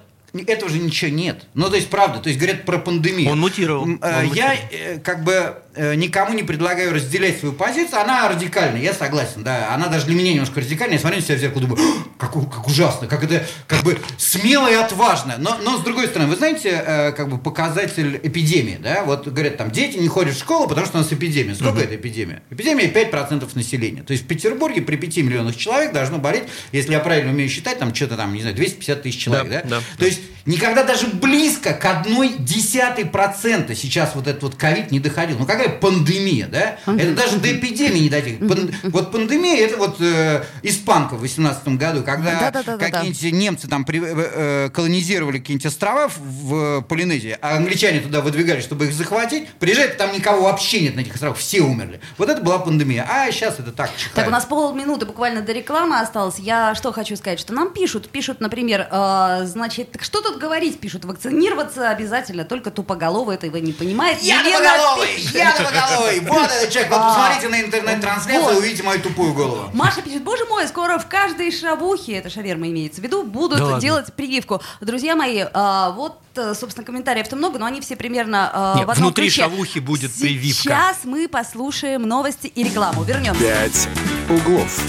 [0.47, 1.45] этого же ничего нет.
[1.55, 3.31] Ну, то есть, правда, то есть говорят про пандемию.
[3.31, 3.83] Он мутировал.
[3.83, 4.57] Он я мутировал.
[4.71, 8.01] Э, как бы Э, никому не предлагаю разделять свою позицию.
[8.01, 9.73] Она радикальная, я согласен, да.
[9.73, 10.95] Она даже для меня немножко радикальная.
[10.95, 11.81] Я смотрю на себя в зеркало, думаю,
[12.17, 15.35] как, как ужасно, как это как бы смело и отважно.
[15.37, 19.03] Но, но с другой стороны, вы знаете, э, как бы показатель эпидемии, да?
[19.03, 21.55] Вот говорят, там, дети не ходят в школу, потому что у нас эпидемия.
[21.55, 21.81] Сколько угу.
[21.81, 22.41] это эпидемия?
[22.49, 24.03] Эпидемия 5% населения.
[24.03, 27.79] То есть в Петербурге при 5 миллионах человек должно болеть, если я правильно умею считать,
[27.79, 29.61] там что-то там, не знаю, 250 тысяч человек, да?
[29.63, 29.69] да?
[29.77, 34.91] да То есть никогда даже близко к одной десятой процента сейчас вот этот вот ковид
[34.91, 35.37] не доходил.
[35.37, 36.77] Ну какая пандемия, да?
[36.91, 38.33] Это даже до эпидемии не дойти.
[38.37, 44.01] Пан, вот пандемия, это вот э, испанка в 18 году, когда какие-нибудь немцы там при,
[44.03, 49.97] э, колонизировали какие-нибудь острова в, в Полинезии, а англичане туда выдвигали, чтобы их захватить, приезжают,
[49.97, 52.01] там никого вообще нет на этих островах, все умерли.
[52.17, 53.07] Вот это была пандемия.
[53.07, 54.15] А сейчас это так чихает.
[54.15, 56.39] Так, у нас полминуты буквально до рекламы осталось.
[56.39, 61.05] Я что хочу сказать, что нам пишут, пишут, например, э, значит, что тут говорить, пишут,
[61.05, 64.21] вакцинироваться обязательно, только тупоголовый этого не понимает.
[64.21, 65.19] Я тупоголовый!
[65.33, 66.19] Я головой.
[66.21, 66.91] Вот этот человек.
[66.91, 69.69] Вот посмотрите на интернет-трансляцию, увидите мою тупую голову.
[69.73, 74.11] Маша пишет, боже мой, скоро в каждой шавухе, это шаверма имеется в виду, будут делать
[74.13, 74.61] прививку.
[74.81, 78.91] Друзья мои, а, вот э, собственно, комментариев-то много, но они все примерно э, Нет, в
[78.91, 79.43] одном внутри ключе.
[79.43, 80.63] шавухи будет прививка.
[80.63, 83.03] Сейчас мы послушаем новости и рекламу.
[83.03, 83.41] Вернемся.
[83.41, 83.87] Пять
[84.29, 84.79] углов.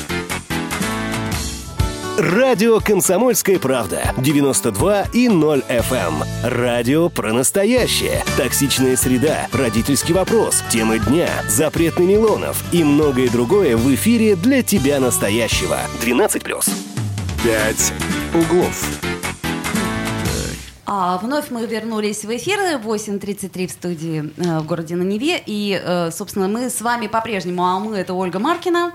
[2.21, 4.13] Радио «Комсомольская правда».
[4.19, 5.91] 92 и 0 FM.
[5.91, 6.25] Эм.
[6.45, 8.23] Радио про настоящее.
[8.37, 14.63] Токсичная среда, родительский вопрос, темы дня, запрет на Милонов и многое другое в эфире для
[14.63, 15.79] тебя настоящего.
[16.03, 16.71] 12+.
[17.43, 17.93] «Пять
[18.35, 18.85] углов».
[20.85, 25.43] А, вновь мы вернулись в эфир 8.33 в студии э, в городе на Неве.
[25.47, 28.93] И, э, собственно, мы с вами по-прежнему, а мы это Ольга Маркина.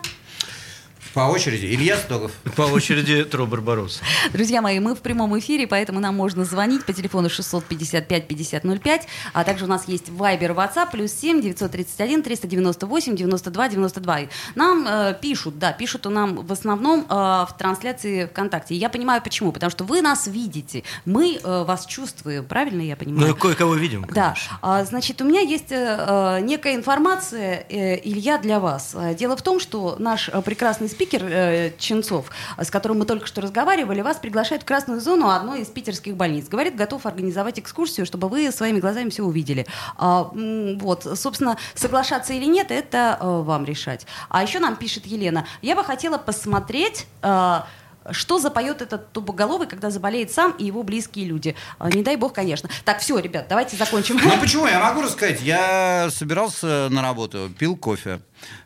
[1.13, 1.65] По очереди.
[1.67, 2.31] Илья Стогов.
[2.55, 4.01] По очереди Тро Барбарос.
[4.33, 9.01] Друзья мои, мы в прямом эфире, поэтому нам можно звонить по телефону 655-5005,
[9.33, 14.19] а также у нас есть Viber, WhatsApp, плюс 7 931 398 92 92.
[14.55, 18.75] Нам э, пишут, да, пишут у нам в основном э, в трансляции ВКонтакте.
[18.75, 22.95] И я понимаю почему, потому что вы нас видите, мы э, вас чувствуем, правильно я
[22.95, 23.29] понимаю?
[23.29, 24.35] Ну, кое-кого видим, конечно.
[24.35, 24.35] Да.
[24.61, 28.93] А, значит, у меня есть э, э, некая информация, э, Илья, для вас.
[28.95, 33.27] Э, Дело в том, что наш э, прекрасный спикер э, Ченцов, с которым мы только
[33.27, 36.47] что разговаривали, вас приглашает в красную зону одной из питерских больниц.
[36.47, 39.65] Говорит, готов организовать экскурсию, чтобы вы своими глазами все увидели.
[39.97, 44.07] А, вот, собственно, соглашаться или нет, это э, вам решать.
[44.29, 47.07] А еще нам пишет Елена, я бы хотела посмотреть...
[47.21, 47.59] э,
[48.11, 51.55] что запоет этот тубоголовый, когда заболеет сам и его близкие люди?
[51.79, 52.69] А, Не дай бог, конечно.
[52.83, 54.17] Так, все, ребят, давайте закончим.
[54.23, 54.67] Ну почему?
[54.67, 55.41] Я могу рассказать.
[55.41, 58.19] Я собирался на работу, пил кофе,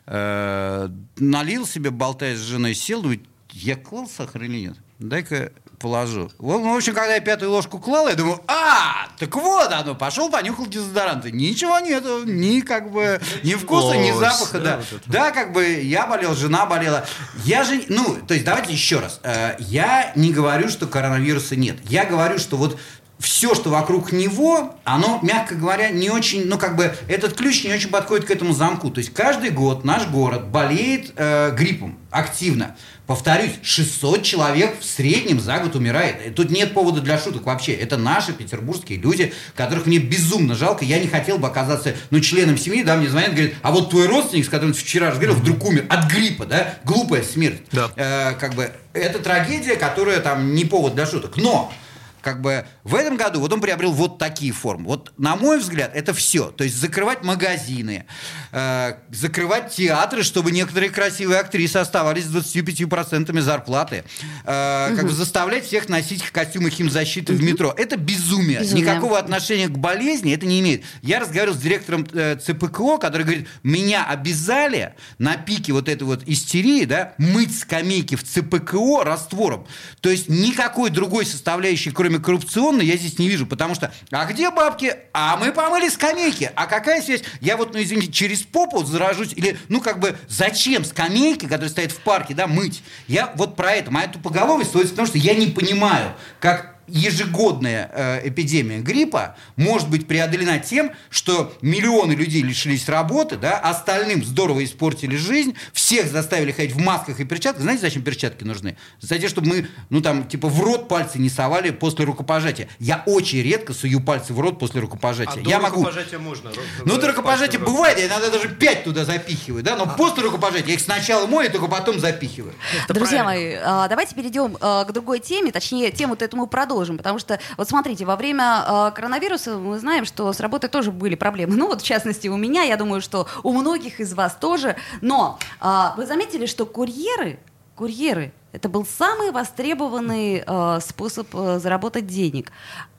[0.06, 3.20] э, налил себе, болтая с женой, сел, думаю,
[3.52, 4.76] я клал сахар нет?
[5.00, 6.30] Дай-ка положу.
[6.38, 9.94] Вот, ну, в общем, когда я пятую ложку клал, я думаю, а, так вот оно,
[9.94, 11.32] пошел, понюхал дезодоранты.
[11.32, 15.00] Ничего нету, ни как бы, ни вкуса, ни запаха, да, вот.
[15.06, 17.06] Да, как бы я болел, жена болела.
[17.44, 19.20] Я же, ну, то есть давайте еще раз.
[19.22, 21.78] Э, Я не говорю, что коронавируса нет.
[21.84, 22.78] Я говорю, что вот
[23.18, 27.72] все, что вокруг него, оно, мягко говоря, не очень, ну, как бы, этот ключ не
[27.72, 28.90] очень подходит к этому замку.
[28.90, 32.76] То есть каждый год наш город болеет э, гриппом активно.
[33.10, 36.24] Повторюсь, 600 человек в среднем за год умирает.
[36.24, 37.72] И Тут нет повода для шуток вообще.
[37.72, 40.84] Это наши петербургские люди, которых мне безумно жалко.
[40.84, 44.06] Я не хотел бы оказаться, ну, членом семьи, да, мне звонят, говорят, а вот твой
[44.06, 46.76] родственник, с которым ты вчера разговаривал, вдруг умер от гриппа, да?
[46.84, 47.62] Глупая смерть.
[47.72, 47.90] Да.
[47.96, 51.36] Э, как бы, это трагедия, которая там не повод для шуток.
[51.36, 51.72] Но
[52.22, 54.86] как бы в этом году вот он приобрел вот такие формы.
[54.86, 56.50] Вот, на мой взгляд, это все.
[56.50, 58.06] То есть закрывать магазины,
[58.52, 64.04] э, закрывать театры, чтобы некоторые красивые актрисы оставались с 25% зарплаты,
[64.44, 67.74] э, как бы заставлять всех носить костюмы химзащиты в метро.
[67.76, 68.60] Это безумие.
[68.60, 68.84] Безумие.
[68.84, 70.84] Никакого отношения к болезни это не имеет.
[71.02, 76.22] Я разговаривал с директором э, ЦПКО, который говорит, меня обязали на пике вот этой вот
[76.26, 79.66] истерии, да, мыть скамейки в ЦПКО раствором.
[80.00, 83.46] То есть никакой другой составляющей, кроме коррупционной, я здесь не вижу.
[83.46, 84.94] Потому что, а где бабки?
[85.12, 86.50] А мы помыли скамейки.
[86.54, 87.22] А какая связь?
[87.40, 89.32] Я вот, ну извините, через попу заражусь?
[89.34, 92.82] Или, ну как бы, зачем скамейки, которые стоят в парке, да, мыть?
[93.06, 93.90] Я вот про это.
[93.90, 99.88] Моя тупоголовость сводится к тому, что я не понимаю, как ежегодная э, эпидемия гриппа может
[99.88, 106.52] быть преодолена тем, что миллионы людей лишились работы, да, остальным здорово испортили жизнь, всех заставили
[106.52, 107.62] ходить в масках и перчатках.
[107.62, 108.76] Знаете, зачем перчатки нужны?
[109.00, 112.68] Затем, чтобы мы, ну там, типа, в рот пальцы не совали после рукопожатия.
[112.78, 115.42] Я очень редко сую пальцы в рот после А рукопожатия.
[115.42, 115.80] до Я могу...
[115.80, 116.50] рукопожатия можно.
[116.84, 120.74] Ну, до рукопожатия бывает, я иногда даже пять туда запихиваю, да, но после рукопожатия я
[120.74, 122.54] их сначала мою, только потом запихиваю.
[122.88, 127.18] Друзья мои, а, давайте перейдем а, к другой теме, точнее, тему-то эту мы продолжим, потому
[127.18, 131.54] что, вот смотрите, во время а, коронавируса мы знаем, что с работой тоже были проблемы.
[131.60, 134.76] Ну, вот, в частности, у меня, я думаю, что у многих из вас тоже.
[135.02, 137.38] Но а, вы заметили, что курьеры,
[137.76, 142.50] курьеры, это был самый востребованный а, способ а, заработать денег.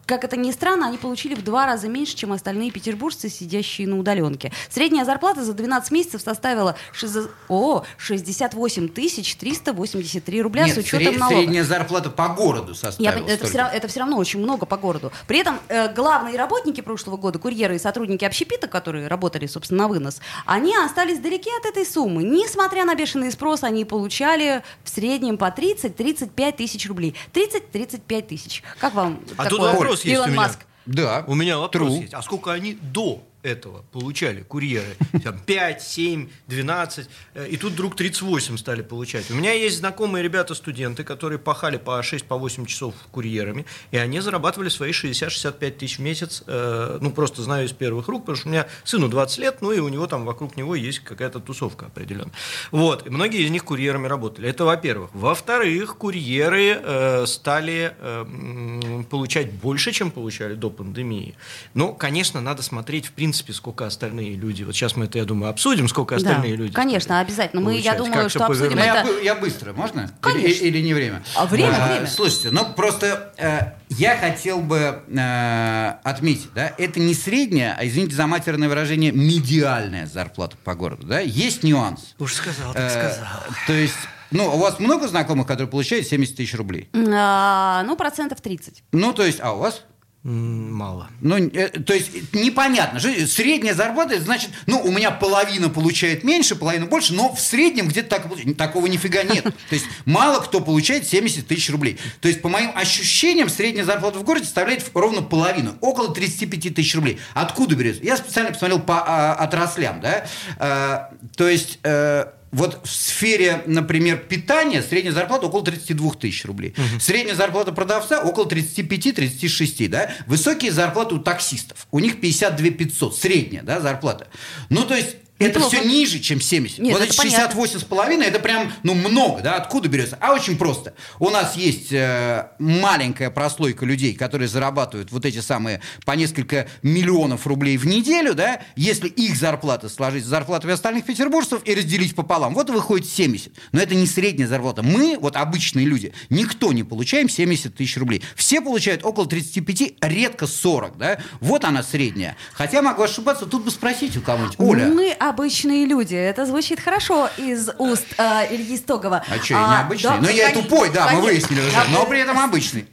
[0.05, 3.97] Как это ни странно, они получили в два раза меньше, чем остальные петербуржцы, сидящие на
[3.97, 4.51] удаленке.
[4.69, 10.99] Средняя зарплата за 12 месяцев составила шизо- о, 68 тысяч 383 рубля Нет, с учетом
[11.13, 11.39] сред- налогов.
[11.39, 13.25] средняя зарплата по городу Я составила.
[13.25, 15.11] пон- это, все, равно, это все равно очень много по городу.
[15.27, 19.87] При этом э, главные работники прошлого года, курьеры и сотрудники общепита, которые работали, собственно, на
[19.87, 22.23] вынос, они остались далеки от этой суммы.
[22.23, 27.15] Несмотря на бешеный спрос, они получали в среднем по 30-35 тысяч рублей.
[27.33, 28.63] 30-35 тысяч.
[28.79, 30.41] Как вам А тут такое, вопрос есть Илон у меня.
[30.41, 30.60] Маск?
[30.86, 31.23] Да.
[31.27, 32.01] У меня вопрос True.
[32.01, 32.13] есть.
[32.13, 34.95] А сколько они до этого получали, курьеры?
[35.23, 37.10] Там 5, 7, 12.
[37.34, 39.30] э, И тут вдруг 38 стали получать.
[39.32, 44.19] У меня есть знакомые ребята-студенты, которые пахали по 6, по 8 часов курьерами, и они
[44.19, 46.43] зарабатывали свои 60-65 тысяч в месяц.
[46.47, 49.71] э, Ну, просто знаю из первых рук, потому что у меня сыну 20 лет, ну,
[49.71, 52.34] и у него там вокруг него есть какая-то тусовка определенная.
[52.71, 53.08] Вот.
[53.08, 54.47] И многие из них курьерами работали.
[54.49, 55.10] Это во-первых.
[55.13, 61.36] Во-вторых, курьеры э, стали э, получать больше, чем получали до пандемии.
[61.73, 64.63] Ну, конечно, надо смотреть, в принципе, сколько остальные люди.
[64.63, 66.73] Вот сейчас мы это, я думаю, обсудим, сколько Да, остальные люди.
[66.73, 67.61] конечно, обязательно.
[67.61, 69.07] Мы, я думаю, что обсудим Ну, я, это.
[69.11, 70.09] бы- я быстро, можно?
[70.21, 70.47] Конечно.
[70.47, 71.23] Или, или не время?
[71.35, 72.07] А, время, А, время.
[72.07, 78.15] Слушайте, ну просто э, я хотел бы э, отметить, да, это не средняя, а, извините
[78.15, 82.15] за матерное выражение, медиальная зарплата по городу, да, есть нюанс.
[82.19, 83.39] Уж сказал, так Э, сказал.
[83.67, 83.95] то есть,
[84.31, 86.89] ну, у вас много знакомых, которые получают 70 тысяч рублей?
[86.93, 88.83] А, ну, процентов 30.
[88.91, 89.83] Ну, то есть, а у вас?
[90.23, 91.10] Мало.
[91.19, 92.99] Ну, э, то есть непонятно.
[92.99, 98.10] Средняя зарплата, значит, ну, у меня половина получает меньше, половина больше, но в среднем где-то
[98.10, 99.43] так, такого нифига нет.
[99.69, 101.97] То есть мало кто получает 70 тысяч рублей.
[102.19, 106.93] То есть, по моим ощущениям, средняя зарплата в городе составляет ровно половину, около 35 тысяч
[106.93, 107.19] рублей.
[107.34, 108.03] Откуда берется?
[108.03, 110.27] Я специально посмотрел по а, отраслям, да.
[110.60, 111.79] А, то есть...
[111.84, 116.73] А, вот в сфере, например, питания средняя зарплата около 32 тысяч рублей.
[116.77, 116.99] Угу.
[116.99, 120.11] Средняя зарплата продавца около 35-36, да.
[120.27, 121.87] Высокие зарплаты у таксистов.
[121.91, 124.27] У них 52 500, средняя, да, зарплата.
[124.69, 126.80] Ну, то есть это все ниже, чем 70.
[126.80, 130.17] Нет, вот эти 68 с половиной, это прям, ну, много, да, откуда берется?
[130.21, 130.93] А очень просто.
[131.19, 137.47] У нас есть э, маленькая прослойка людей, которые зарабатывают вот эти самые по несколько миллионов
[137.47, 142.54] рублей в неделю, да, если их зарплата сложить с зарплатами остальных петербуржцев и разделить пополам,
[142.54, 143.54] вот выходит 70.
[143.71, 144.84] Но это не средняя зарплата.
[144.84, 148.23] Мы, вот обычные люди, никто не получаем 70 тысяч рублей.
[148.36, 151.19] Все получают около 35, редко 40, да.
[151.39, 152.38] Вот она средняя.
[152.54, 154.56] Хотя могу ошибаться, тут бы спросить у кого-нибудь.
[154.60, 154.88] Оля.
[154.88, 156.15] Мы обычные люди.
[156.15, 159.23] Это звучит хорошо из уст э, Ильи Стогова.
[159.27, 160.09] А что, я не обычный?
[160.09, 161.19] Да, ну, я тупой, да, конечно.
[161.19, 162.85] мы выяснили уже, но при этом обычный.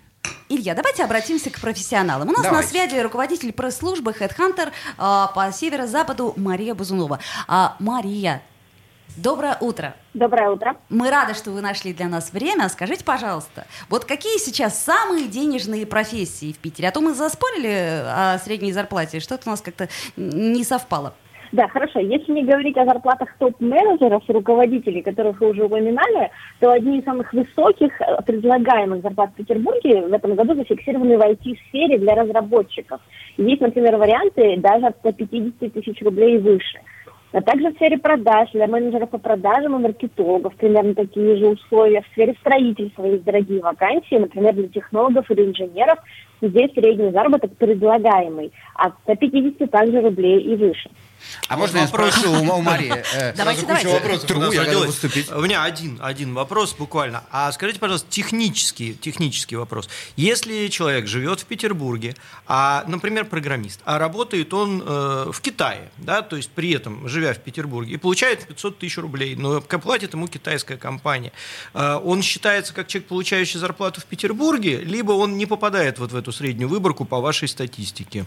[0.48, 2.28] Илья, давайте обратимся к профессионалам.
[2.28, 2.64] У нас давайте.
[2.64, 7.18] на связи руководитель пресс-службы HeadHunter э, по северо-западу Мария Бузунова.
[7.46, 8.42] А, Мария,
[9.16, 9.96] Доброе утро.
[10.14, 10.76] Доброе утро.
[10.90, 12.68] Мы рады, что вы нашли для нас время.
[12.68, 16.88] Скажите, пожалуйста, вот какие сейчас самые денежные профессии в Питере?
[16.88, 21.14] А то мы заспорили о средней зарплате, что-то у нас как-то не совпало.
[21.52, 22.00] Да, хорошо.
[22.00, 26.30] Если не говорить о зарплатах топ-менеджеров, руководителей, которых вы уже упоминали,
[26.60, 31.22] то одни из самых высоких э, предлагаемых зарплат в Петербурге в этом году зафиксированы в
[31.22, 33.00] IT-сфере для разработчиков.
[33.38, 36.78] Есть, например, варианты даже от 150 тысяч рублей и выше.
[37.32, 42.02] А также в сфере продаж, для менеджеров по продажам и маркетологов примерно такие же условия.
[42.02, 45.98] В сфере строительства есть дорогие вакансии, например, для технологов или инженеров.
[46.40, 50.90] Здесь средний заработок предлагаемый от 150 также рублей и выше.
[51.48, 52.14] А можно вопрос.
[52.14, 52.88] я спрошу у, у Марии?
[53.14, 53.88] Э, давайте, давайте.
[53.88, 55.30] вопросов Тру, у, я выступить.
[55.32, 57.24] у меня один, один вопрос буквально.
[57.30, 59.88] А скажите, пожалуйста, технический, технический вопрос.
[60.16, 62.14] Если человек живет в Петербурге,
[62.46, 67.32] а, например, программист, а работает он э, в Китае, да, то есть при этом, живя
[67.32, 71.32] в Петербурге, и получает 500 тысяч рублей, но платит ему китайская компания,
[71.74, 76.16] э, он считается как человек, получающий зарплату в Петербурге, либо он не попадает вот в
[76.16, 78.24] эту среднюю выборку по вашей статистике?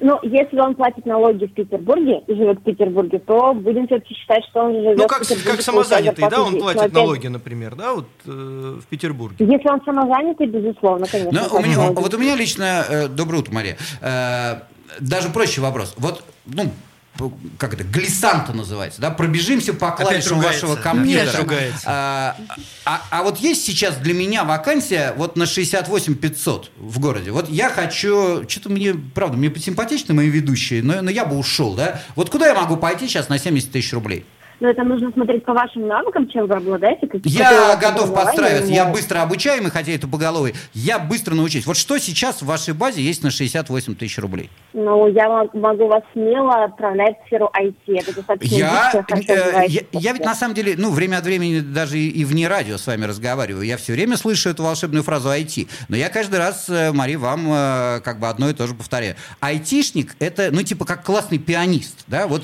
[0.00, 4.44] Ну, если он платит налоги в Петербурге и живет в Петербурге, то будем все-таки считать,
[4.50, 5.50] что он живет ну, как, в Петербурге.
[5.50, 9.36] как самозанятый, да, он платит налоги, например, да, вот э, в Петербурге.
[9.38, 11.48] Если он самозанятый, безусловно, конечно.
[11.50, 14.60] Ну, у меня, вот у меня лично, э, доброе утро, Мария, э,
[15.00, 15.94] даже проще вопрос.
[15.96, 16.64] Вот, ну,
[17.58, 21.46] как это, глиссанта называется, да, пробежимся по клавишам вашего компьютера.
[21.84, 22.36] А,
[22.84, 27.30] а, а вот есть сейчас для меня вакансия вот на 68 500 в городе.
[27.30, 31.74] Вот я хочу, что-то мне, правда, мне симпатичны мои ведущие, но, но я бы ушел,
[31.74, 32.02] да.
[32.14, 34.24] Вот куда я могу пойти сейчас на 70 тысяч рублей?
[34.60, 37.08] Но это нужно смотреть по вашим навыкам, чем вы обладаете.
[37.24, 41.66] Я готов подстраиваться, я быстро обучаемый, хотя это поголовый, я быстро научусь.
[41.66, 44.50] Вот что сейчас в вашей базе есть на 68 тысяч рублей?
[44.72, 47.74] Ну, я могу вас смело отправлять в сферу IT.
[47.86, 51.98] Это достаточно я, э, я, я ведь на самом деле, ну, время от времени даже
[51.98, 53.64] и, и вне радио с вами разговариваю.
[53.64, 55.68] Я все время слышу эту волшебную фразу IT.
[55.88, 59.16] Но я каждый раз, э, Мари, вам э, как бы одно и то же повторяю.
[59.40, 62.04] Айтишник– это, ну, типа как классный пианист.
[62.06, 62.26] Да?
[62.26, 62.42] Вот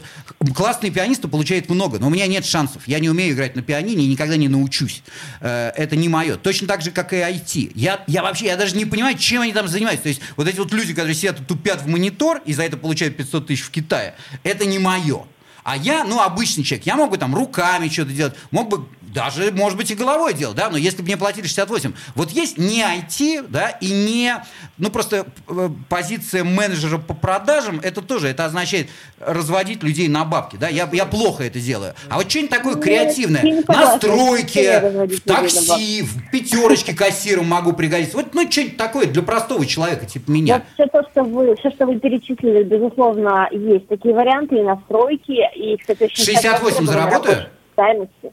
[0.54, 2.82] классный пианист получает много но у меня нет шансов.
[2.88, 5.04] Я не умею играть на пианине и никогда не научусь.
[5.40, 6.36] Э, это не мое.
[6.36, 7.70] Точно так же, как и IT.
[7.76, 10.02] Я, я вообще, я даже не понимаю, чем они там занимаются.
[10.02, 12.76] То есть вот эти вот люди, которые сидят и тупят в монитор и за это
[12.76, 15.26] получают 500 тысяч в Китае, это не мое.
[15.62, 19.50] А я, ну, обычный человек, я мог бы там руками что-то делать, мог бы даже,
[19.52, 21.92] может быть, и головой делать, да, но если бы мне платили 68.
[22.14, 24.42] Вот есть не IT, да, и не,
[24.78, 30.56] ну, просто э, позиция менеджера по продажам, это тоже, это означает разводить людей на бабки,
[30.56, 31.94] да, я, я плохо это делаю.
[32.08, 38.16] А вот что-нибудь такое креативное, на стройке, в такси, в пятерочке кассиром могу пригодиться.
[38.16, 40.54] Вот, ну, что-нибудь такое для простого человека, типа меня.
[40.54, 44.76] Вот все то, что вы, все, что вы перечислили, безусловно, есть такие варианты и на
[44.86, 47.48] стройке, и, кстати, очень 68 заработаю?
[47.74, 48.32] Стоимости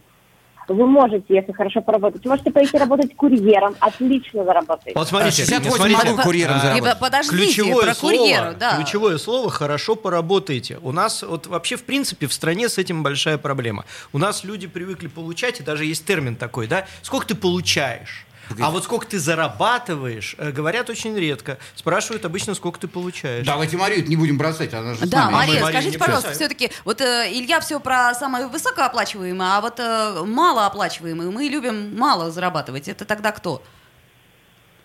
[0.74, 4.98] вы можете, если хорошо поработать, можете пойти работать курьером, отлично заработаете.
[4.98, 7.00] Вот смотрите, 68 смотрите, могу курьером а, заработать.
[7.00, 8.76] Подождите, ключевое про слово, курьеру, да.
[8.76, 10.80] Ключевое слово «хорошо поработаете».
[10.82, 13.86] У нас вот вообще, в принципе, в стране с этим большая проблема.
[14.14, 18.26] У нас люди привыкли получать, и даже есть термин такой, да, сколько ты получаешь?
[18.60, 21.58] А вот сколько ты зарабатываешь, э, говорят очень редко.
[21.76, 23.46] Спрашивают обычно, сколько ты получаешь.
[23.46, 27.30] Давайте Марию не будем бросать, она же Да, Мария, а скажите, пожалуйста, все-таки, вот э,
[27.32, 32.88] Илья все про самое высокооплачиваемое, а вот э, малооплачиваемое, мы любим мало зарабатывать.
[32.88, 33.64] Это тогда кто?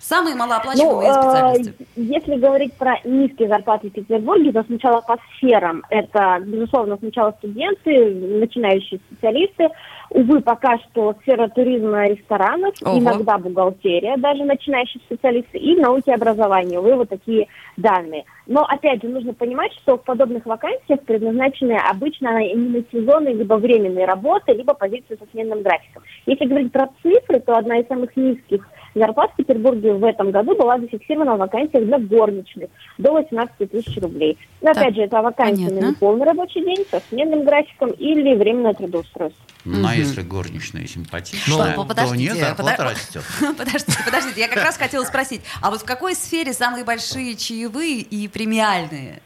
[0.06, 1.86] Самые малооплачиваемые Ну, э, специальности.
[1.96, 5.82] Если говорить про низкие зарплаты в Петербурге, то сначала по сферам.
[5.88, 9.70] Это, безусловно, сначала студенты, начинающие специалисты.
[10.10, 12.98] Увы, пока что сфера туризма, ресторанов, Ого.
[12.98, 16.78] иногда бухгалтерия, даже начинающие специалисты, и науки и образования.
[16.78, 17.48] Увы, вот такие
[17.78, 18.24] данные.
[18.46, 24.04] Но, опять же, нужно понимать, что в подобных вакансиях предназначены обычно на сезонные либо временные
[24.04, 26.02] работы, либо позиции со сменным графиком.
[26.26, 30.56] Если говорить про цифры, то одна из самых низких зарплат в Петербурге в этом году
[30.56, 32.68] была зафиксирована в вакансиях для горничных
[32.98, 34.38] до 18 тысяч рублей.
[34.60, 35.88] Но, Так, опять же, это вакансия понятно.
[35.88, 39.42] на полный рабочий день со сменным графиком или временное трудоустройство.
[39.66, 43.22] Ну, а если горничная симпатичная, Что, то подождите, нет, зарплата подо- растет.
[43.58, 48.00] Подождите, подождите, я как раз хотела спросить, а вот в какой сфере самые большие чаевые
[48.00, 49.22] и премиальные?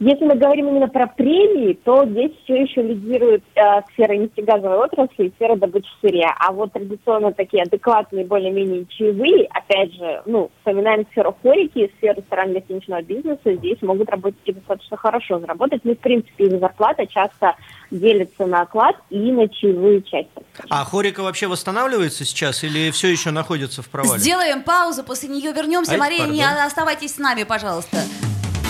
[0.00, 5.26] Если мы говорим именно про премии, то здесь все еще лидирует э, сфера нефтегазовой отрасли
[5.26, 6.34] и сфера добычи сырья.
[6.38, 13.02] А вот традиционно такие адекватные, более-менее чаевые, опять же, ну, вспоминаем сферу хорики, сферу ресторанно-гостиничного
[13.02, 15.82] бизнеса, здесь могут работать и достаточно хорошо заработать.
[15.84, 17.54] Ну, в принципе, их зарплата часто
[17.90, 20.30] делится на оклад и на чаевые части.
[20.70, 24.18] А Хорика вообще восстанавливается сейчас или все еще находится в провале?
[24.18, 25.92] Сделаем паузу, после нее вернемся.
[25.92, 27.98] Ай, Мария, не оставайтесь с нами, пожалуйста.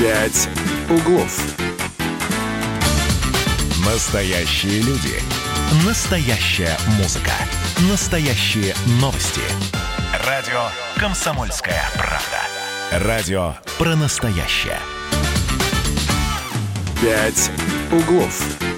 [0.01, 0.48] «Пять
[0.88, 1.38] углов».
[3.84, 5.20] Настоящие люди.
[5.86, 7.32] Настоящая музыка.
[7.90, 9.42] Настоящие новости.
[10.26, 10.62] Радио
[10.96, 13.07] «Комсомольская правда».
[13.07, 14.78] Радио про настоящее.
[17.03, 17.51] «Пять
[17.92, 18.69] углов».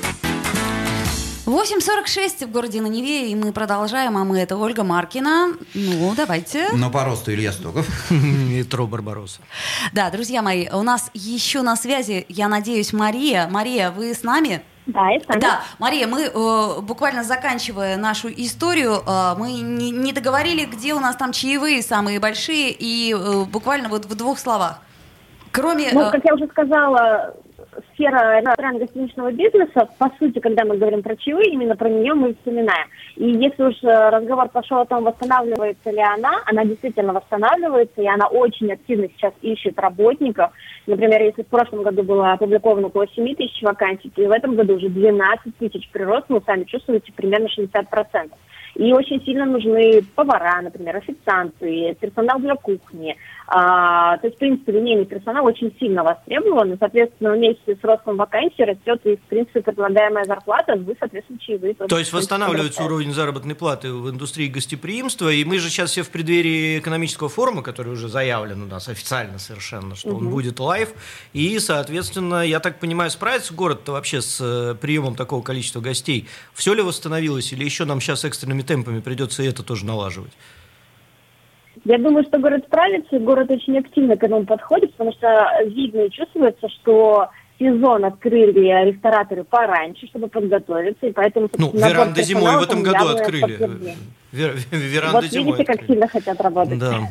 [1.52, 5.48] 8.46 в городе на Неве, и мы продолжаем, а мы это Ольга Маркина.
[5.74, 6.68] Ну, давайте.
[6.72, 7.86] Но по росту Илья Стогов.
[8.10, 9.42] Метро Барбаросса.
[9.92, 13.48] Да, друзья мои, у нас еще на связи, я надеюсь, Мария.
[13.50, 14.62] Мария, вы с нами?
[14.86, 15.40] Да, и сами.
[15.40, 21.00] Да, Мария, мы э, буквально заканчивая нашу историю, э, мы не, не договорили, где у
[21.00, 24.80] нас там чаевые самые большие, и э, буквально вот в двух словах.
[25.52, 25.90] Кроме...
[25.92, 27.34] Ну, э, как я уже сказала,
[28.02, 32.34] сфера ресторанно-гостиничного бизнеса, по сути, когда мы говорим про чаевые, именно про нее мы и
[32.34, 32.88] вспоминаем.
[33.16, 38.06] И если уж э, разговор пошел о том, восстанавливается ли она, она действительно восстанавливается, и
[38.06, 40.50] она очень активно сейчас ищет работников.
[40.86, 44.76] Например, если в прошлом году было опубликовано около 7 тысяч вакансий, то в этом году
[44.76, 48.30] уже 12 тысяч прирост, вы сами чувствуете, примерно 60%.
[48.74, 53.16] И очень сильно нужны повара, например, официанты, персонал для кухни.
[53.54, 58.16] А, то есть, в принципе, линейный персонал очень сильно востребован, и, соответственно, вместе с ростом
[58.16, 61.74] вакансий растет и, в принципе, предлагаемая зарплата, вы, соответственно, чаевые.
[61.74, 66.08] То есть восстанавливается уровень заработной платы в индустрии гостеприимства, и мы же сейчас все в
[66.08, 70.30] преддверии экономического форума, который уже заявлен у нас официально совершенно, что он Мгм.
[70.30, 70.88] будет live,
[71.34, 76.26] и, соответственно, я так понимаю, справится город-то вообще с э, приемом такого количества гостей?
[76.54, 80.32] Все ли восстановилось, или еще нам сейчас экстренными темпами придется и это тоже налаживать?
[81.84, 86.10] Я думаю, что город справится, город очень активно к этому подходит, потому что видно и
[86.10, 87.28] чувствуется, что
[87.58, 91.48] сезон открыли рестораторы пораньше, чтобы подготовиться, и поэтому...
[91.56, 93.58] Ну, веранды зимой в этом году открыли.
[94.32, 95.92] Вер- веранды Вот зимой видите, как открыли.
[95.92, 96.78] сильно хотят работать.
[96.78, 97.08] Да.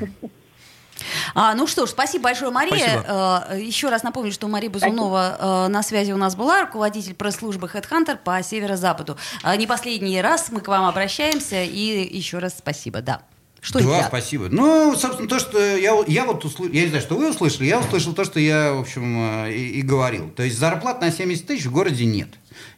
[1.33, 3.03] А, ну что ж, спасибо большое, Мария.
[3.51, 7.67] Э, еще раз напомню, что Мария Базунова э, на связи у нас была, руководитель пресс-службы
[7.73, 9.17] HeadHunter по северо-западу.
[9.43, 13.21] А, не последний раз мы к вам обращаемся, и еще раз спасибо, да.
[13.61, 14.07] Что да, я?
[14.07, 14.47] спасибо.
[14.49, 17.79] Ну, собственно, то, что я, я вот услышал, я не знаю, что вы услышали, я
[17.79, 20.29] услышал то, что я, в общем, э, и, и говорил.
[20.31, 22.29] То есть зарплат на 70 тысяч в городе нет.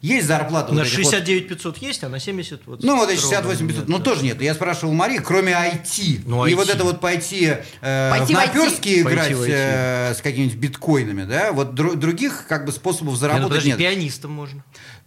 [0.02, 0.74] Есть зарплата...
[0.74, 2.84] На вот этих вот- 69 500 есть, а на 70 вот...
[2.84, 4.04] Ну, вот эти ровно 68 500, нет, ну да.
[4.04, 4.42] тоже нет.
[4.42, 6.22] Я спрашивал у Марии, кроме IT.
[6.26, 6.56] Ну, И IT.
[6.56, 9.48] вот это вот пойти, э, Пойти в наперстки Пойти играть в IT.
[9.50, 13.70] э, с какими-нибудь биткоинами, да, вот дру- других как бы способов Не, ну, заработать подожди,
[13.70, 13.78] нет.
[13.80, 14.64] пианистом можно.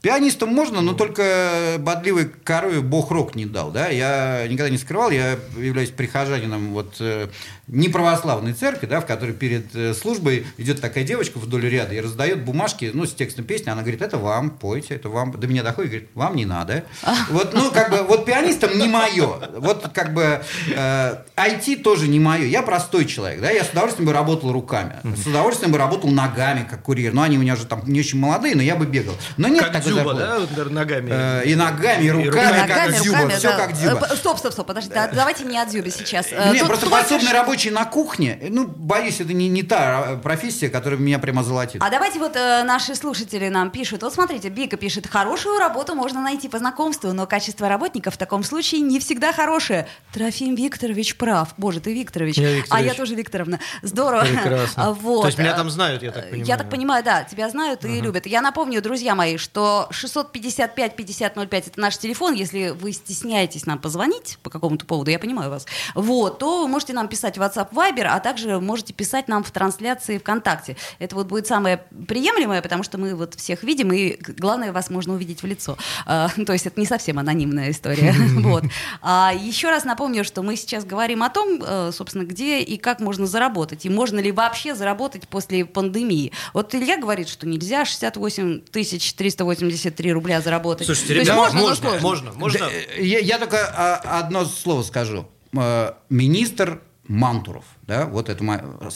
[0.06, 3.88] Пианистом можно, но только бодливой корове бог рок не дал, да.
[3.88, 7.26] Я никогда не скрывал, я являюсь прихожанином вот э,
[7.68, 12.44] неправославной церкви, да, в которой перед э, службой идет такая девочка вдоль ряда и раздает
[12.44, 15.32] бумажки, ну, с текстом песни, она говорит, это вам, пойте, это вам.
[15.32, 16.84] До меня доходит, говорит, вам не надо.
[17.30, 19.26] Вот, ну, как бы, вот пианистом не мое.
[19.58, 20.42] Вот, как бы,
[20.74, 22.44] э, IT тоже не мое.
[22.46, 26.66] Я простой человек, да, я с удовольствием бы работал руками, с удовольствием бы работал ногами,
[26.68, 27.12] как курьер.
[27.12, 29.14] Ну, они у меня уже там не очень молодые, но я бы бегал.
[29.36, 31.08] Но нет Как такой Дзюба, да, вот, ногами.
[31.10, 33.18] Э, И ногами, и руками, руками, как Ногами, Дзюба.
[33.18, 33.56] руками, Все да.
[33.56, 34.08] как Дзюба.
[34.10, 36.26] Э, Стоп, стоп, стоп, подожди, да, давайте не о Дзюбе сейчас.
[36.30, 40.12] Э, Нет, тут просто пособный что- рабочий на кухне, ну, боюсь, это не, не та
[40.12, 41.82] э, профессия, которая меня прямо золотит.
[41.82, 44.02] А давайте вот э, наши слушатели нам пишут.
[44.02, 48.44] Вот смотрите, Бика пишет, хорошую работу можно найти по знакомству, но качество работника в таком
[48.44, 49.86] случае не всегда хорошее.
[50.12, 51.54] Трофим Викторович прав.
[51.56, 52.36] Боже, ты Викторович.
[52.36, 52.86] Я А Викторович.
[52.86, 53.60] я тоже Викторовна.
[53.82, 54.22] Здорово.
[54.24, 54.66] Прекрасно.
[54.86, 55.22] А, Вот.
[55.22, 56.46] То есть меня Э, там знают, я так понимаю.
[56.46, 58.26] Я так понимаю, да, тебя знают и любят.
[58.26, 62.34] Я напомню, друзья мои, что что 655-5005 это наш телефон.
[62.34, 66.92] Если вы стесняетесь нам позвонить по какому-то поводу, я понимаю вас, вот, то вы можете
[66.92, 70.76] нам писать в WhatsApp Viber, а также можете писать нам в трансляции ВКонтакте.
[70.98, 75.14] Это вот будет самое приемлемое, потому что мы вот всех видим, и главное, вас можно
[75.14, 75.76] увидеть в лицо.
[76.06, 78.14] А, то есть это не совсем анонимная история.
[78.40, 78.64] вот.
[79.02, 83.00] а, еще раз напомню, что мы сейчас говорим о том, э, собственно, где и как
[83.00, 86.32] можно заработать, и можно ли вообще заработать после пандемии.
[86.52, 90.86] Вот Илья говорит, что нельзя 68 тысяч 383 рубля заработать.
[90.86, 92.68] Слушайте, ребята, можно, но можно, можно, можно.
[92.98, 95.26] Я, я только а, одно слово скажу.
[95.56, 98.42] Э, Министр Мантуров, да, вот это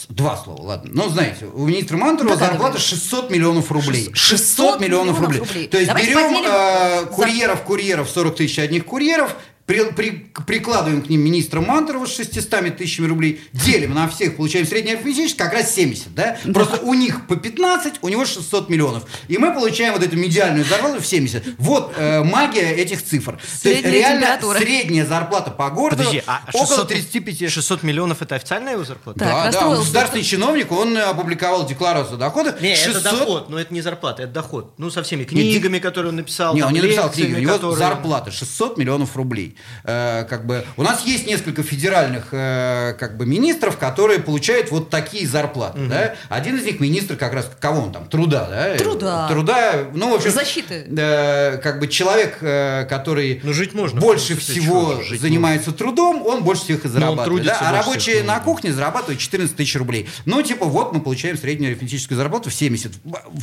[0.09, 0.91] два слова, ладно.
[0.93, 2.61] Но знаете, у министра Мантурова Догадываюсь.
[2.61, 4.09] зарплата 600 миллионов рублей.
[4.13, 5.39] 600 миллионов миллионов рублей.
[5.39, 5.67] рублей.
[5.67, 9.35] То есть Давайте берем э, курьеров, курьеров, 40 тысяч одних курьеров,
[9.71, 14.65] при- при- прикладываем к ним министра Мантурова с 600 тысячами рублей, делим на всех, получаем
[14.65, 16.37] средний арифметический, как раз 70, да?
[16.53, 19.03] Просто у них по 15, у него 600 миллионов.
[19.27, 21.43] И мы получаем вот эту медиальную зарплату в 70.
[21.57, 23.33] Вот э, магия этих цифр.
[23.33, 27.51] То есть Средняя реально средняя зарплата по городу Подожди, а около 600 35.
[27.51, 29.19] 600 миллионов это официальная его зарплата?
[29.19, 32.57] Так, да, да, он государственный чиновник, он опубликовал декларацию дохода.
[32.61, 34.73] Не, 600 это доход, но это не зарплата, это доход.
[34.77, 36.53] Ну, со всеми книгами, которые он написал.
[36.53, 39.55] Не, там, он не написал книги, у него которые- зарплата 600 миллионов рублей.
[39.83, 44.89] Э, как бы, у нас есть несколько федеральных э, как бы, министров, которые получают вот
[44.89, 45.79] такие зарплаты.
[45.87, 46.15] Да?
[46.29, 48.75] Один из них министр как раз, кого он там, труда, да?
[48.77, 49.27] Труда.
[49.29, 50.31] Труда, ну, в общем...
[50.31, 50.85] Защиты.
[50.95, 56.43] э, как бы человек, э, который Ну, жить можно, больше всего жить занимается трудом, он
[56.43, 57.25] больше всех и зарабатывает.
[57.25, 57.69] трудится да?
[57.69, 60.09] А рабочие всех, ну, на кухне зарабатывают 14 тысяч рублей.
[60.25, 62.91] Ну, типа, вот мы получаем среднюю арифметическую зарплату в 70.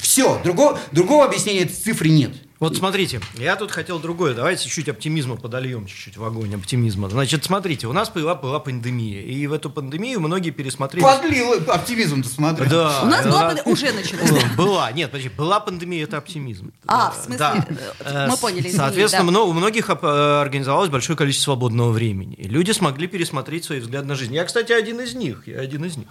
[0.00, 2.32] Все, другого, другого объяснения этой цифры нет.
[2.60, 4.34] Вот смотрите, я тут хотел другое.
[4.34, 7.08] Давайте чуть-чуть оптимизма подольем, чуть-чуть в огонь оптимизма.
[7.08, 11.04] Значит, смотрите, у нас была, была пандемия, и в эту пандемию многие пересмотрели...
[11.04, 12.66] Подлил оптимизм-то смотри.
[12.68, 13.30] Да, У нас да.
[13.30, 14.44] была уже началась.
[14.56, 16.72] Была, нет, подожди, была пандемия, это оптимизм.
[16.88, 17.66] А, в смысле, да.
[18.00, 19.42] э, мы Э, поняли, извини, Соответственно, да.
[19.42, 22.34] у многих э, организовалось большое количество свободного времени.
[22.34, 24.34] И люди смогли пересмотреть свои взгляды на жизнь.
[24.34, 25.46] Я, кстати, один из них.
[25.46, 26.08] Я один из них.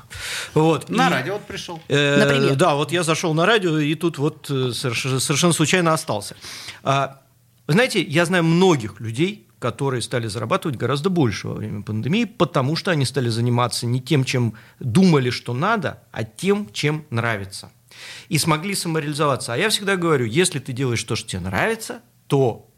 [0.54, 0.88] Вот.
[0.90, 1.82] На И- радио вот пришел.
[1.90, 2.56] Э, Например?
[2.56, 6.37] Да, вот я зашел на радио, и тут вот соверш- совершенно случайно остался.
[6.84, 7.22] А,
[7.68, 12.76] Вы знаете, я знаю многих людей, которые стали зарабатывать гораздо больше во время пандемии, потому
[12.76, 17.72] что они стали заниматься не тем, чем думали, что надо, а тем, чем нравится.
[18.30, 19.54] И смогли самореализоваться.
[19.54, 22.70] А я всегда говорю, если ты делаешь то, что тебе нравится, то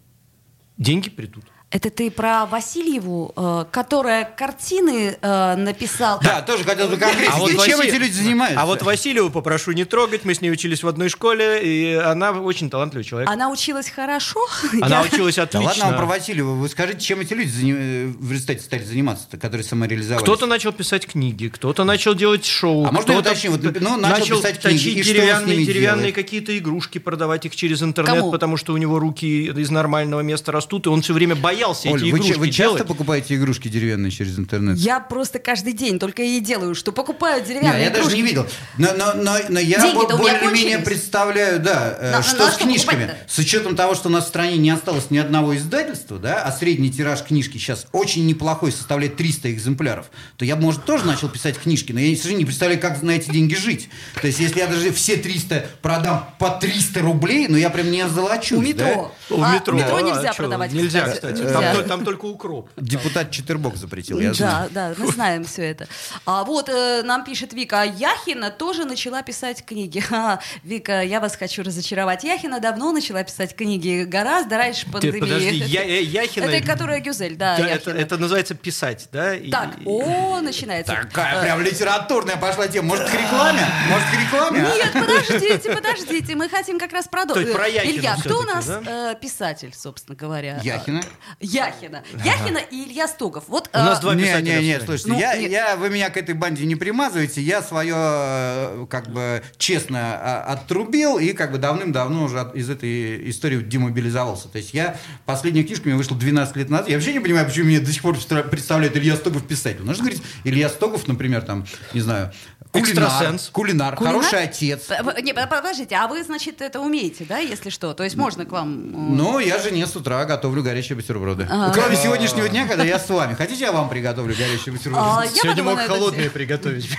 [0.77, 1.43] деньги придут.
[1.71, 6.19] Это ты про Васильеву, э, которая картины э, написал.
[6.23, 7.31] Да, тоже хотел бы конкретики.
[7.31, 8.59] А вот Чем Васи- эти люди занимаются?
[8.59, 12.31] А вот Васильеву попрошу не трогать, мы с ней учились в одной школе, и она
[12.31, 13.29] очень талантливый человек.
[13.29, 14.39] Она училась хорошо.
[14.81, 15.67] Она Я- училась Да отлично.
[15.67, 16.55] ладно вам про Васильева.
[16.55, 20.23] Вы скажите, чем эти люди зани- э, в результате стали заниматься, которые самореализовались?
[20.23, 22.87] Кто-то начал писать книги, кто-то начал делать шоу.
[22.87, 23.51] А можно уточню?
[23.51, 26.97] Вот, ну, начал писать книги, точить и что он с деревянные, ними деревянные какие-то игрушки,
[26.97, 28.31] продавать их через интернет, Кому?
[28.31, 32.01] потому что у него руки из нормального места растут, и он все время боялся Оль,
[32.01, 32.87] эти вы, игрушки вы часто делать.
[32.87, 34.77] покупаете игрушки деревянные через интернет?
[34.77, 38.17] Я просто каждый день только и делаю, что покупаю деревянные я даже игрушки.
[38.17, 38.47] не видел.
[38.77, 43.13] Но, но, но, но я более-менее представляю, да, э, На- что на с что книжками.
[43.27, 46.51] С учетом того, что у нас в стране не осталось ни одного издательства, да, а
[46.51, 51.29] средний тираж книжки сейчас очень неплохой, составляет 300 экземпляров, то я бы, может, тоже начал
[51.29, 53.89] писать книжки, но я, к сожалению, не представляю, как на эти деньги жить.
[54.21, 58.01] То есть, если я даже все 300 продам по 300 рублей, ну я прям не
[58.01, 58.57] озолочусь.
[58.57, 59.13] У метро.
[59.29, 59.75] У А, метро.
[59.77, 60.71] метро а нельзя чё, продавать.
[60.73, 61.41] Нельзя, кстати.
[61.49, 61.73] Нельзя.
[61.75, 62.69] Там, там только укроп.
[62.75, 62.83] Да?
[62.85, 64.69] Депутат Четербок запретил, я знаю.
[64.73, 65.87] Да, да, мы знаем все это.
[66.25, 69.99] А вот э, нам пишет Вика, а Яхина тоже начала писать книги.
[70.09, 72.23] Ха, Вика, я вас хочу разочаровать.
[72.23, 75.19] Яхина давно начала писать книги, гораздо раньше пандемии.
[75.19, 79.35] подожди, Я- э, Яхина- Это которая Гюзель, да, Да, это, это называется писать, да?
[79.35, 80.93] И- Так, о, начинается.
[80.93, 82.89] Такая Э, прям литературная пошла тема.
[82.89, 83.65] Может, к рекламе?
[83.89, 84.61] Может, к рекламе?
[84.61, 87.47] Нет, подождите, подождите, мы хотим как раз продолжить.
[87.47, 89.11] Илья, кто у нас да?
[89.11, 90.59] э, писатель, собственно говоря?
[90.63, 91.01] Яхина.
[91.39, 92.03] Яхина.
[92.25, 93.45] Яхина и Илья Стогов.
[93.47, 95.51] Вот, У нас э, два Не, писателя не, не, слушайте, Ну, я, нет.
[95.51, 100.43] я, вы меня к этой банде не примазываете, я свое, э, как бы, честно а,
[100.53, 104.49] отрубил и, как бы, давным-давно уже из этой истории демобилизовался.
[104.49, 107.67] То есть я, последняя книжка меня вышла 12 лет назад, я вообще не понимаю, почему
[107.67, 109.81] меня до сих пор представ- представляют Илья Стогов писатель.
[109.83, 112.33] Нужно говорить, Илья Стогов, например, там, не знаю,
[112.73, 113.49] кулинар, Экстрасенс.
[113.51, 114.15] кулинар, Кулинар?
[114.21, 114.89] хороший отец.
[115.23, 117.93] Не, под- подождите, а вы, значит, это умеете, да, если что?
[117.93, 118.89] То есть можно к вам...
[118.89, 121.28] э, Ну, я жене с утра готовлю горячие бутерброды.
[121.49, 121.73] Ага.
[121.73, 123.33] Кроме сегодняшнего дня, когда я с вами.
[123.35, 125.05] Хотите, я вам приготовлю горячие бутерброды?
[125.07, 126.89] А, Сегодня мог холодные приготовить.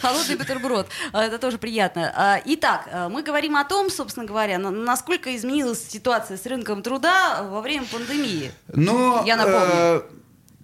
[0.00, 0.88] Холодный бутерброд.
[1.12, 2.12] А, Это тоже приятно.
[2.14, 6.82] А, Итак, а, мы говорим о том, собственно говоря, на- насколько изменилась ситуация с рынком
[6.82, 8.50] труда во время пандемии.
[8.72, 9.58] Но Я напомню.
[9.72, 10.02] э,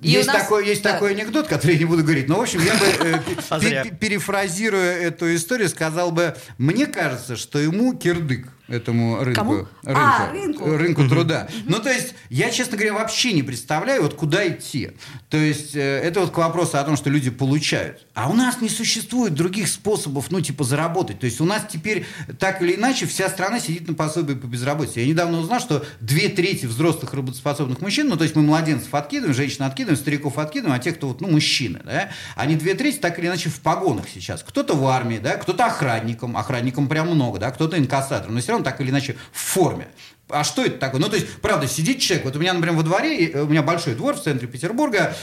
[0.02, 0.92] И есть нас- такой, есть да.
[0.92, 2.28] такой анекдот, который я не буду говорить.
[2.28, 3.18] Но, в общем, я бы, э,
[3.50, 3.58] А
[3.94, 8.48] перефразируя эту историю, сказал бы, мне кажется, что ему кирдык.
[8.70, 9.34] Этому рынку.
[9.40, 9.52] Кому?
[9.52, 10.76] Рынку, А, рынку.
[10.76, 11.48] рынку труда.
[11.66, 14.92] Ну, то есть, я, честно говоря, вообще не представляю, вот куда идти.
[15.28, 18.06] То есть, э, это вот к вопросу о том, что люди получают.
[18.14, 21.18] А у нас не существует других способов, ну, типа, заработать.
[21.20, 22.06] То есть, у нас теперь,
[22.38, 25.00] так или иначе, вся страна сидит на пособии по безработице.
[25.00, 29.34] Я недавно узнал, что две трети взрослых работоспособных мужчин, ну, то есть, мы младенцев откидываем,
[29.34, 33.18] женщин откидываем, стариков откидываем, а те, кто, вот, ну, мужчины, да, они две трети так
[33.18, 34.42] или иначе в погонах сейчас.
[34.42, 38.59] Кто-то в армии, да, кто-то охранником, охранником прям много, да, кто-то инкассатором, но все равно
[38.62, 39.88] так или иначе в форме.
[40.28, 41.00] А что это такое?
[41.00, 43.62] Ну, то есть, правда, сидит человек, вот у меня, например, во дворе, э, у меня
[43.62, 45.14] большой двор в центре Петербурга,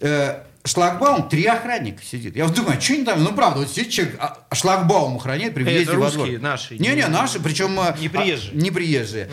[0.00, 2.36] э, шлагбаум, три охранника сидит.
[2.36, 5.16] Я вот думаю, а что они там, ну, правда, вот сидит человек, а, а шлагбаум
[5.16, 6.26] охраняет при въезде Это во двор.
[6.26, 6.78] русские, наши.
[6.78, 7.78] Не-не, наши, причем...
[7.80, 8.52] э, Не приезжие.
[8.52, 9.30] а, не приезжие.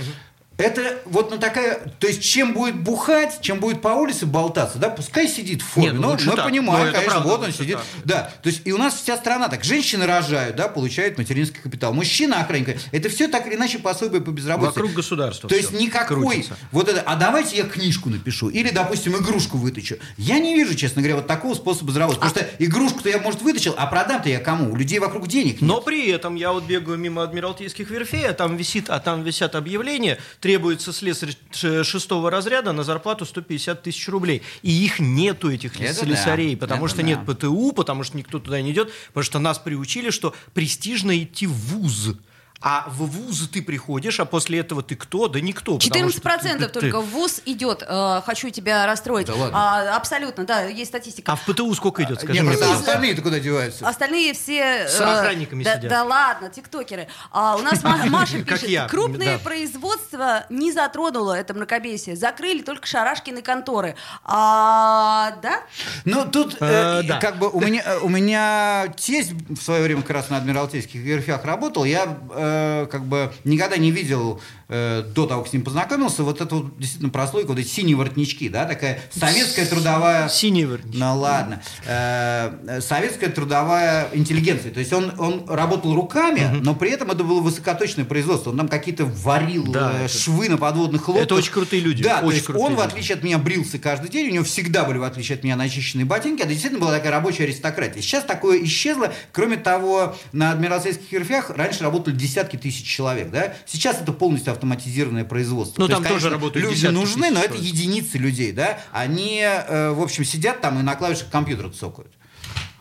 [0.58, 4.90] Это вот ну такая, то есть чем будет бухать, чем будет по улице болтаться, да,
[4.90, 5.92] пускай сидит в форме.
[5.92, 6.46] Нет, ну, ну, мы так.
[6.46, 7.78] понимаем, Ну, это конечно, правда, вот он сидит.
[7.78, 7.86] так.
[8.06, 9.64] Да, то есть и у нас вся страна так.
[9.64, 11.94] Женщины рожают, да, получают материнский капитал.
[11.94, 12.80] Мужчина охранник.
[12.92, 14.80] Это все так или иначе пособие по безработице.
[14.80, 16.58] Вокруг государства То есть никакой крутится.
[16.72, 19.98] вот это, а давайте я книжку напишу или, допустим, игрушку вытащу.
[20.18, 22.22] Я не вижу, честно говоря, вот такого способа заработать.
[22.22, 24.72] Потому что игрушку-то я, может, вытащил, а продам-то я кому?
[24.72, 25.70] У людей вокруг денег нет.
[25.70, 29.54] Но при этом я вот бегаю мимо Адмиралтейских верфей, а там висит, а там висят
[29.54, 30.18] объявления,
[30.48, 34.44] требуется слесарь шестого разряда на зарплату 150 тысяч рублей.
[34.62, 37.08] И их нету, этих Это слесарей, да, потому это что да.
[37.10, 41.48] нет ПТУ, потому что никто туда не идет, потому что нас приучили, что престижно идти
[41.48, 42.16] в ВУЗ.
[42.60, 45.28] А в ВУЗ ты приходишь, а после этого ты кто?
[45.28, 45.78] Да никто.
[45.78, 47.84] потому что 14% ты- ты- только в ВУЗ идет.
[47.88, 49.28] э, хочу тебя расстроить.
[49.28, 49.58] Да ладно?
[49.58, 51.32] А, абсолютно, да, есть статистика.
[51.32, 53.88] А в ПТУ сколько идет, скажи Нет, мне, остальные-то куда деваются?
[53.88, 54.88] Остальные все...
[54.88, 55.90] С э, охранниками да, сидят.
[55.90, 57.08] да ладно, тиктокеры.
[57.32, 62.16] А у нас Ма- Маша пишет, крупные производства не затронуло это мракобесие.
[62.16, 63.96] Закрыли только шарашкины конторы.
[64.24, 65.62] А, да?
[66.06, 70.12] Ну, тут э, Э, как бы у меня, у меня тесть в свое время как
[70.12, 71.86] раз на Адмиралтейских верфях работал.
[71.86, 72.18] Я
[72.48, 76.58] э, как бы никогда не видел э, до того, как с ним познакомился, вот эту
[76.64, 80.30] вот действительно прослойку, вот эти синие воротнички, да, такая советская трудовая...
[80.30, 80.98] Синие воротнички.
[81.00, 81.62] Ну ладно.
[81.86, 84.72] Э, э, советская трудовая интеллигенция.
[84.72, 88.50] То есть он, он работал руками, но при этом это было высокоточное производство.
[88.52, 91.26] Он там какие-то варил Да, э, это- швы на подводных лодках.
[91.26, 92.88] Это очень крутые люди, Да, то очень есть крутые он, в люди.
[92.88, 96.06] отличие от меня, брился каждый день, у него всегда были, в отличие от меня, начищенные
[96.06, 96.42] ботинки.
[96.42, 98.02] Это действительно была такая рабочая аристократия.
[98.02, 99.14] Сейчас такое исчезло.
[99.32, 103.30] Кроме того, на Адмиралтейских верфях раньше работали десятки тысяч человек.
[103.32, 103.54] Да?
[103.66, 105.82] Сейчас это полностью автоматизированное производство.
[105.82, 108.52] Ну, То там есть, тоже конечно, работают Люди нужны, но это единицы людей.
[108.52, 108.80] Да?
[108.92, 112.12] Они, э, в общем, сидят там и на клавишах компьютера цокают.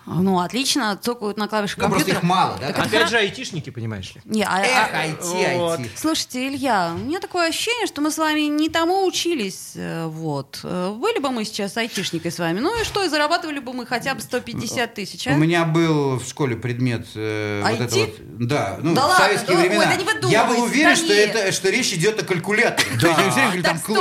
[0.06, 2.18] Ну, отлично, цокают на клавишах Ну, просто компьютера.
[2.18, 2.56] их мало.
[2.60, 2.68] Да?
[2.68, 4.20] Так это Опять же, айтишники, понимаешь ли.
[4.24, 5.80] Не, а- Эх, а- IT, вот.
[5.80, 5.90] IT.
[5.96, 9.72] Слушайте, Илья, у меня такое ощущение, что мы с вами не тому учились.
[9.74, 10.60] э, Вот.
[10.62, 12.60] Э, Были бы мы сейчас айтишникой с вами.
[12.60, 15.32] Ну и что, и зарабатывали бы мы хотя бы 150 тысяч, а?
[15.32, 17.84] У меня был в школе предмет э, вот IT?
[17.84, 19.84] это вот, да, ну, Да в ладно, советские ой, времена.
[19.86, 22.88] да не выдумывайте, Я был уверен, что, это, что речь идет о калькуляторе.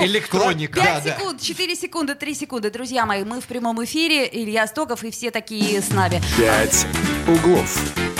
[0.06, 0.80] Электроника.
[0.80, 1.16] Да, Пять да.
[1.18, 2.70] секунд, 4 секунды, 3 секунды.
[2.72, 4.30] Друзья мои, мы в прямом эфире.
[4.32, 6.22] Илья Стоков и все такие нами.
[6.38, 6.86] «Пять
[7.28, 8.15] углов».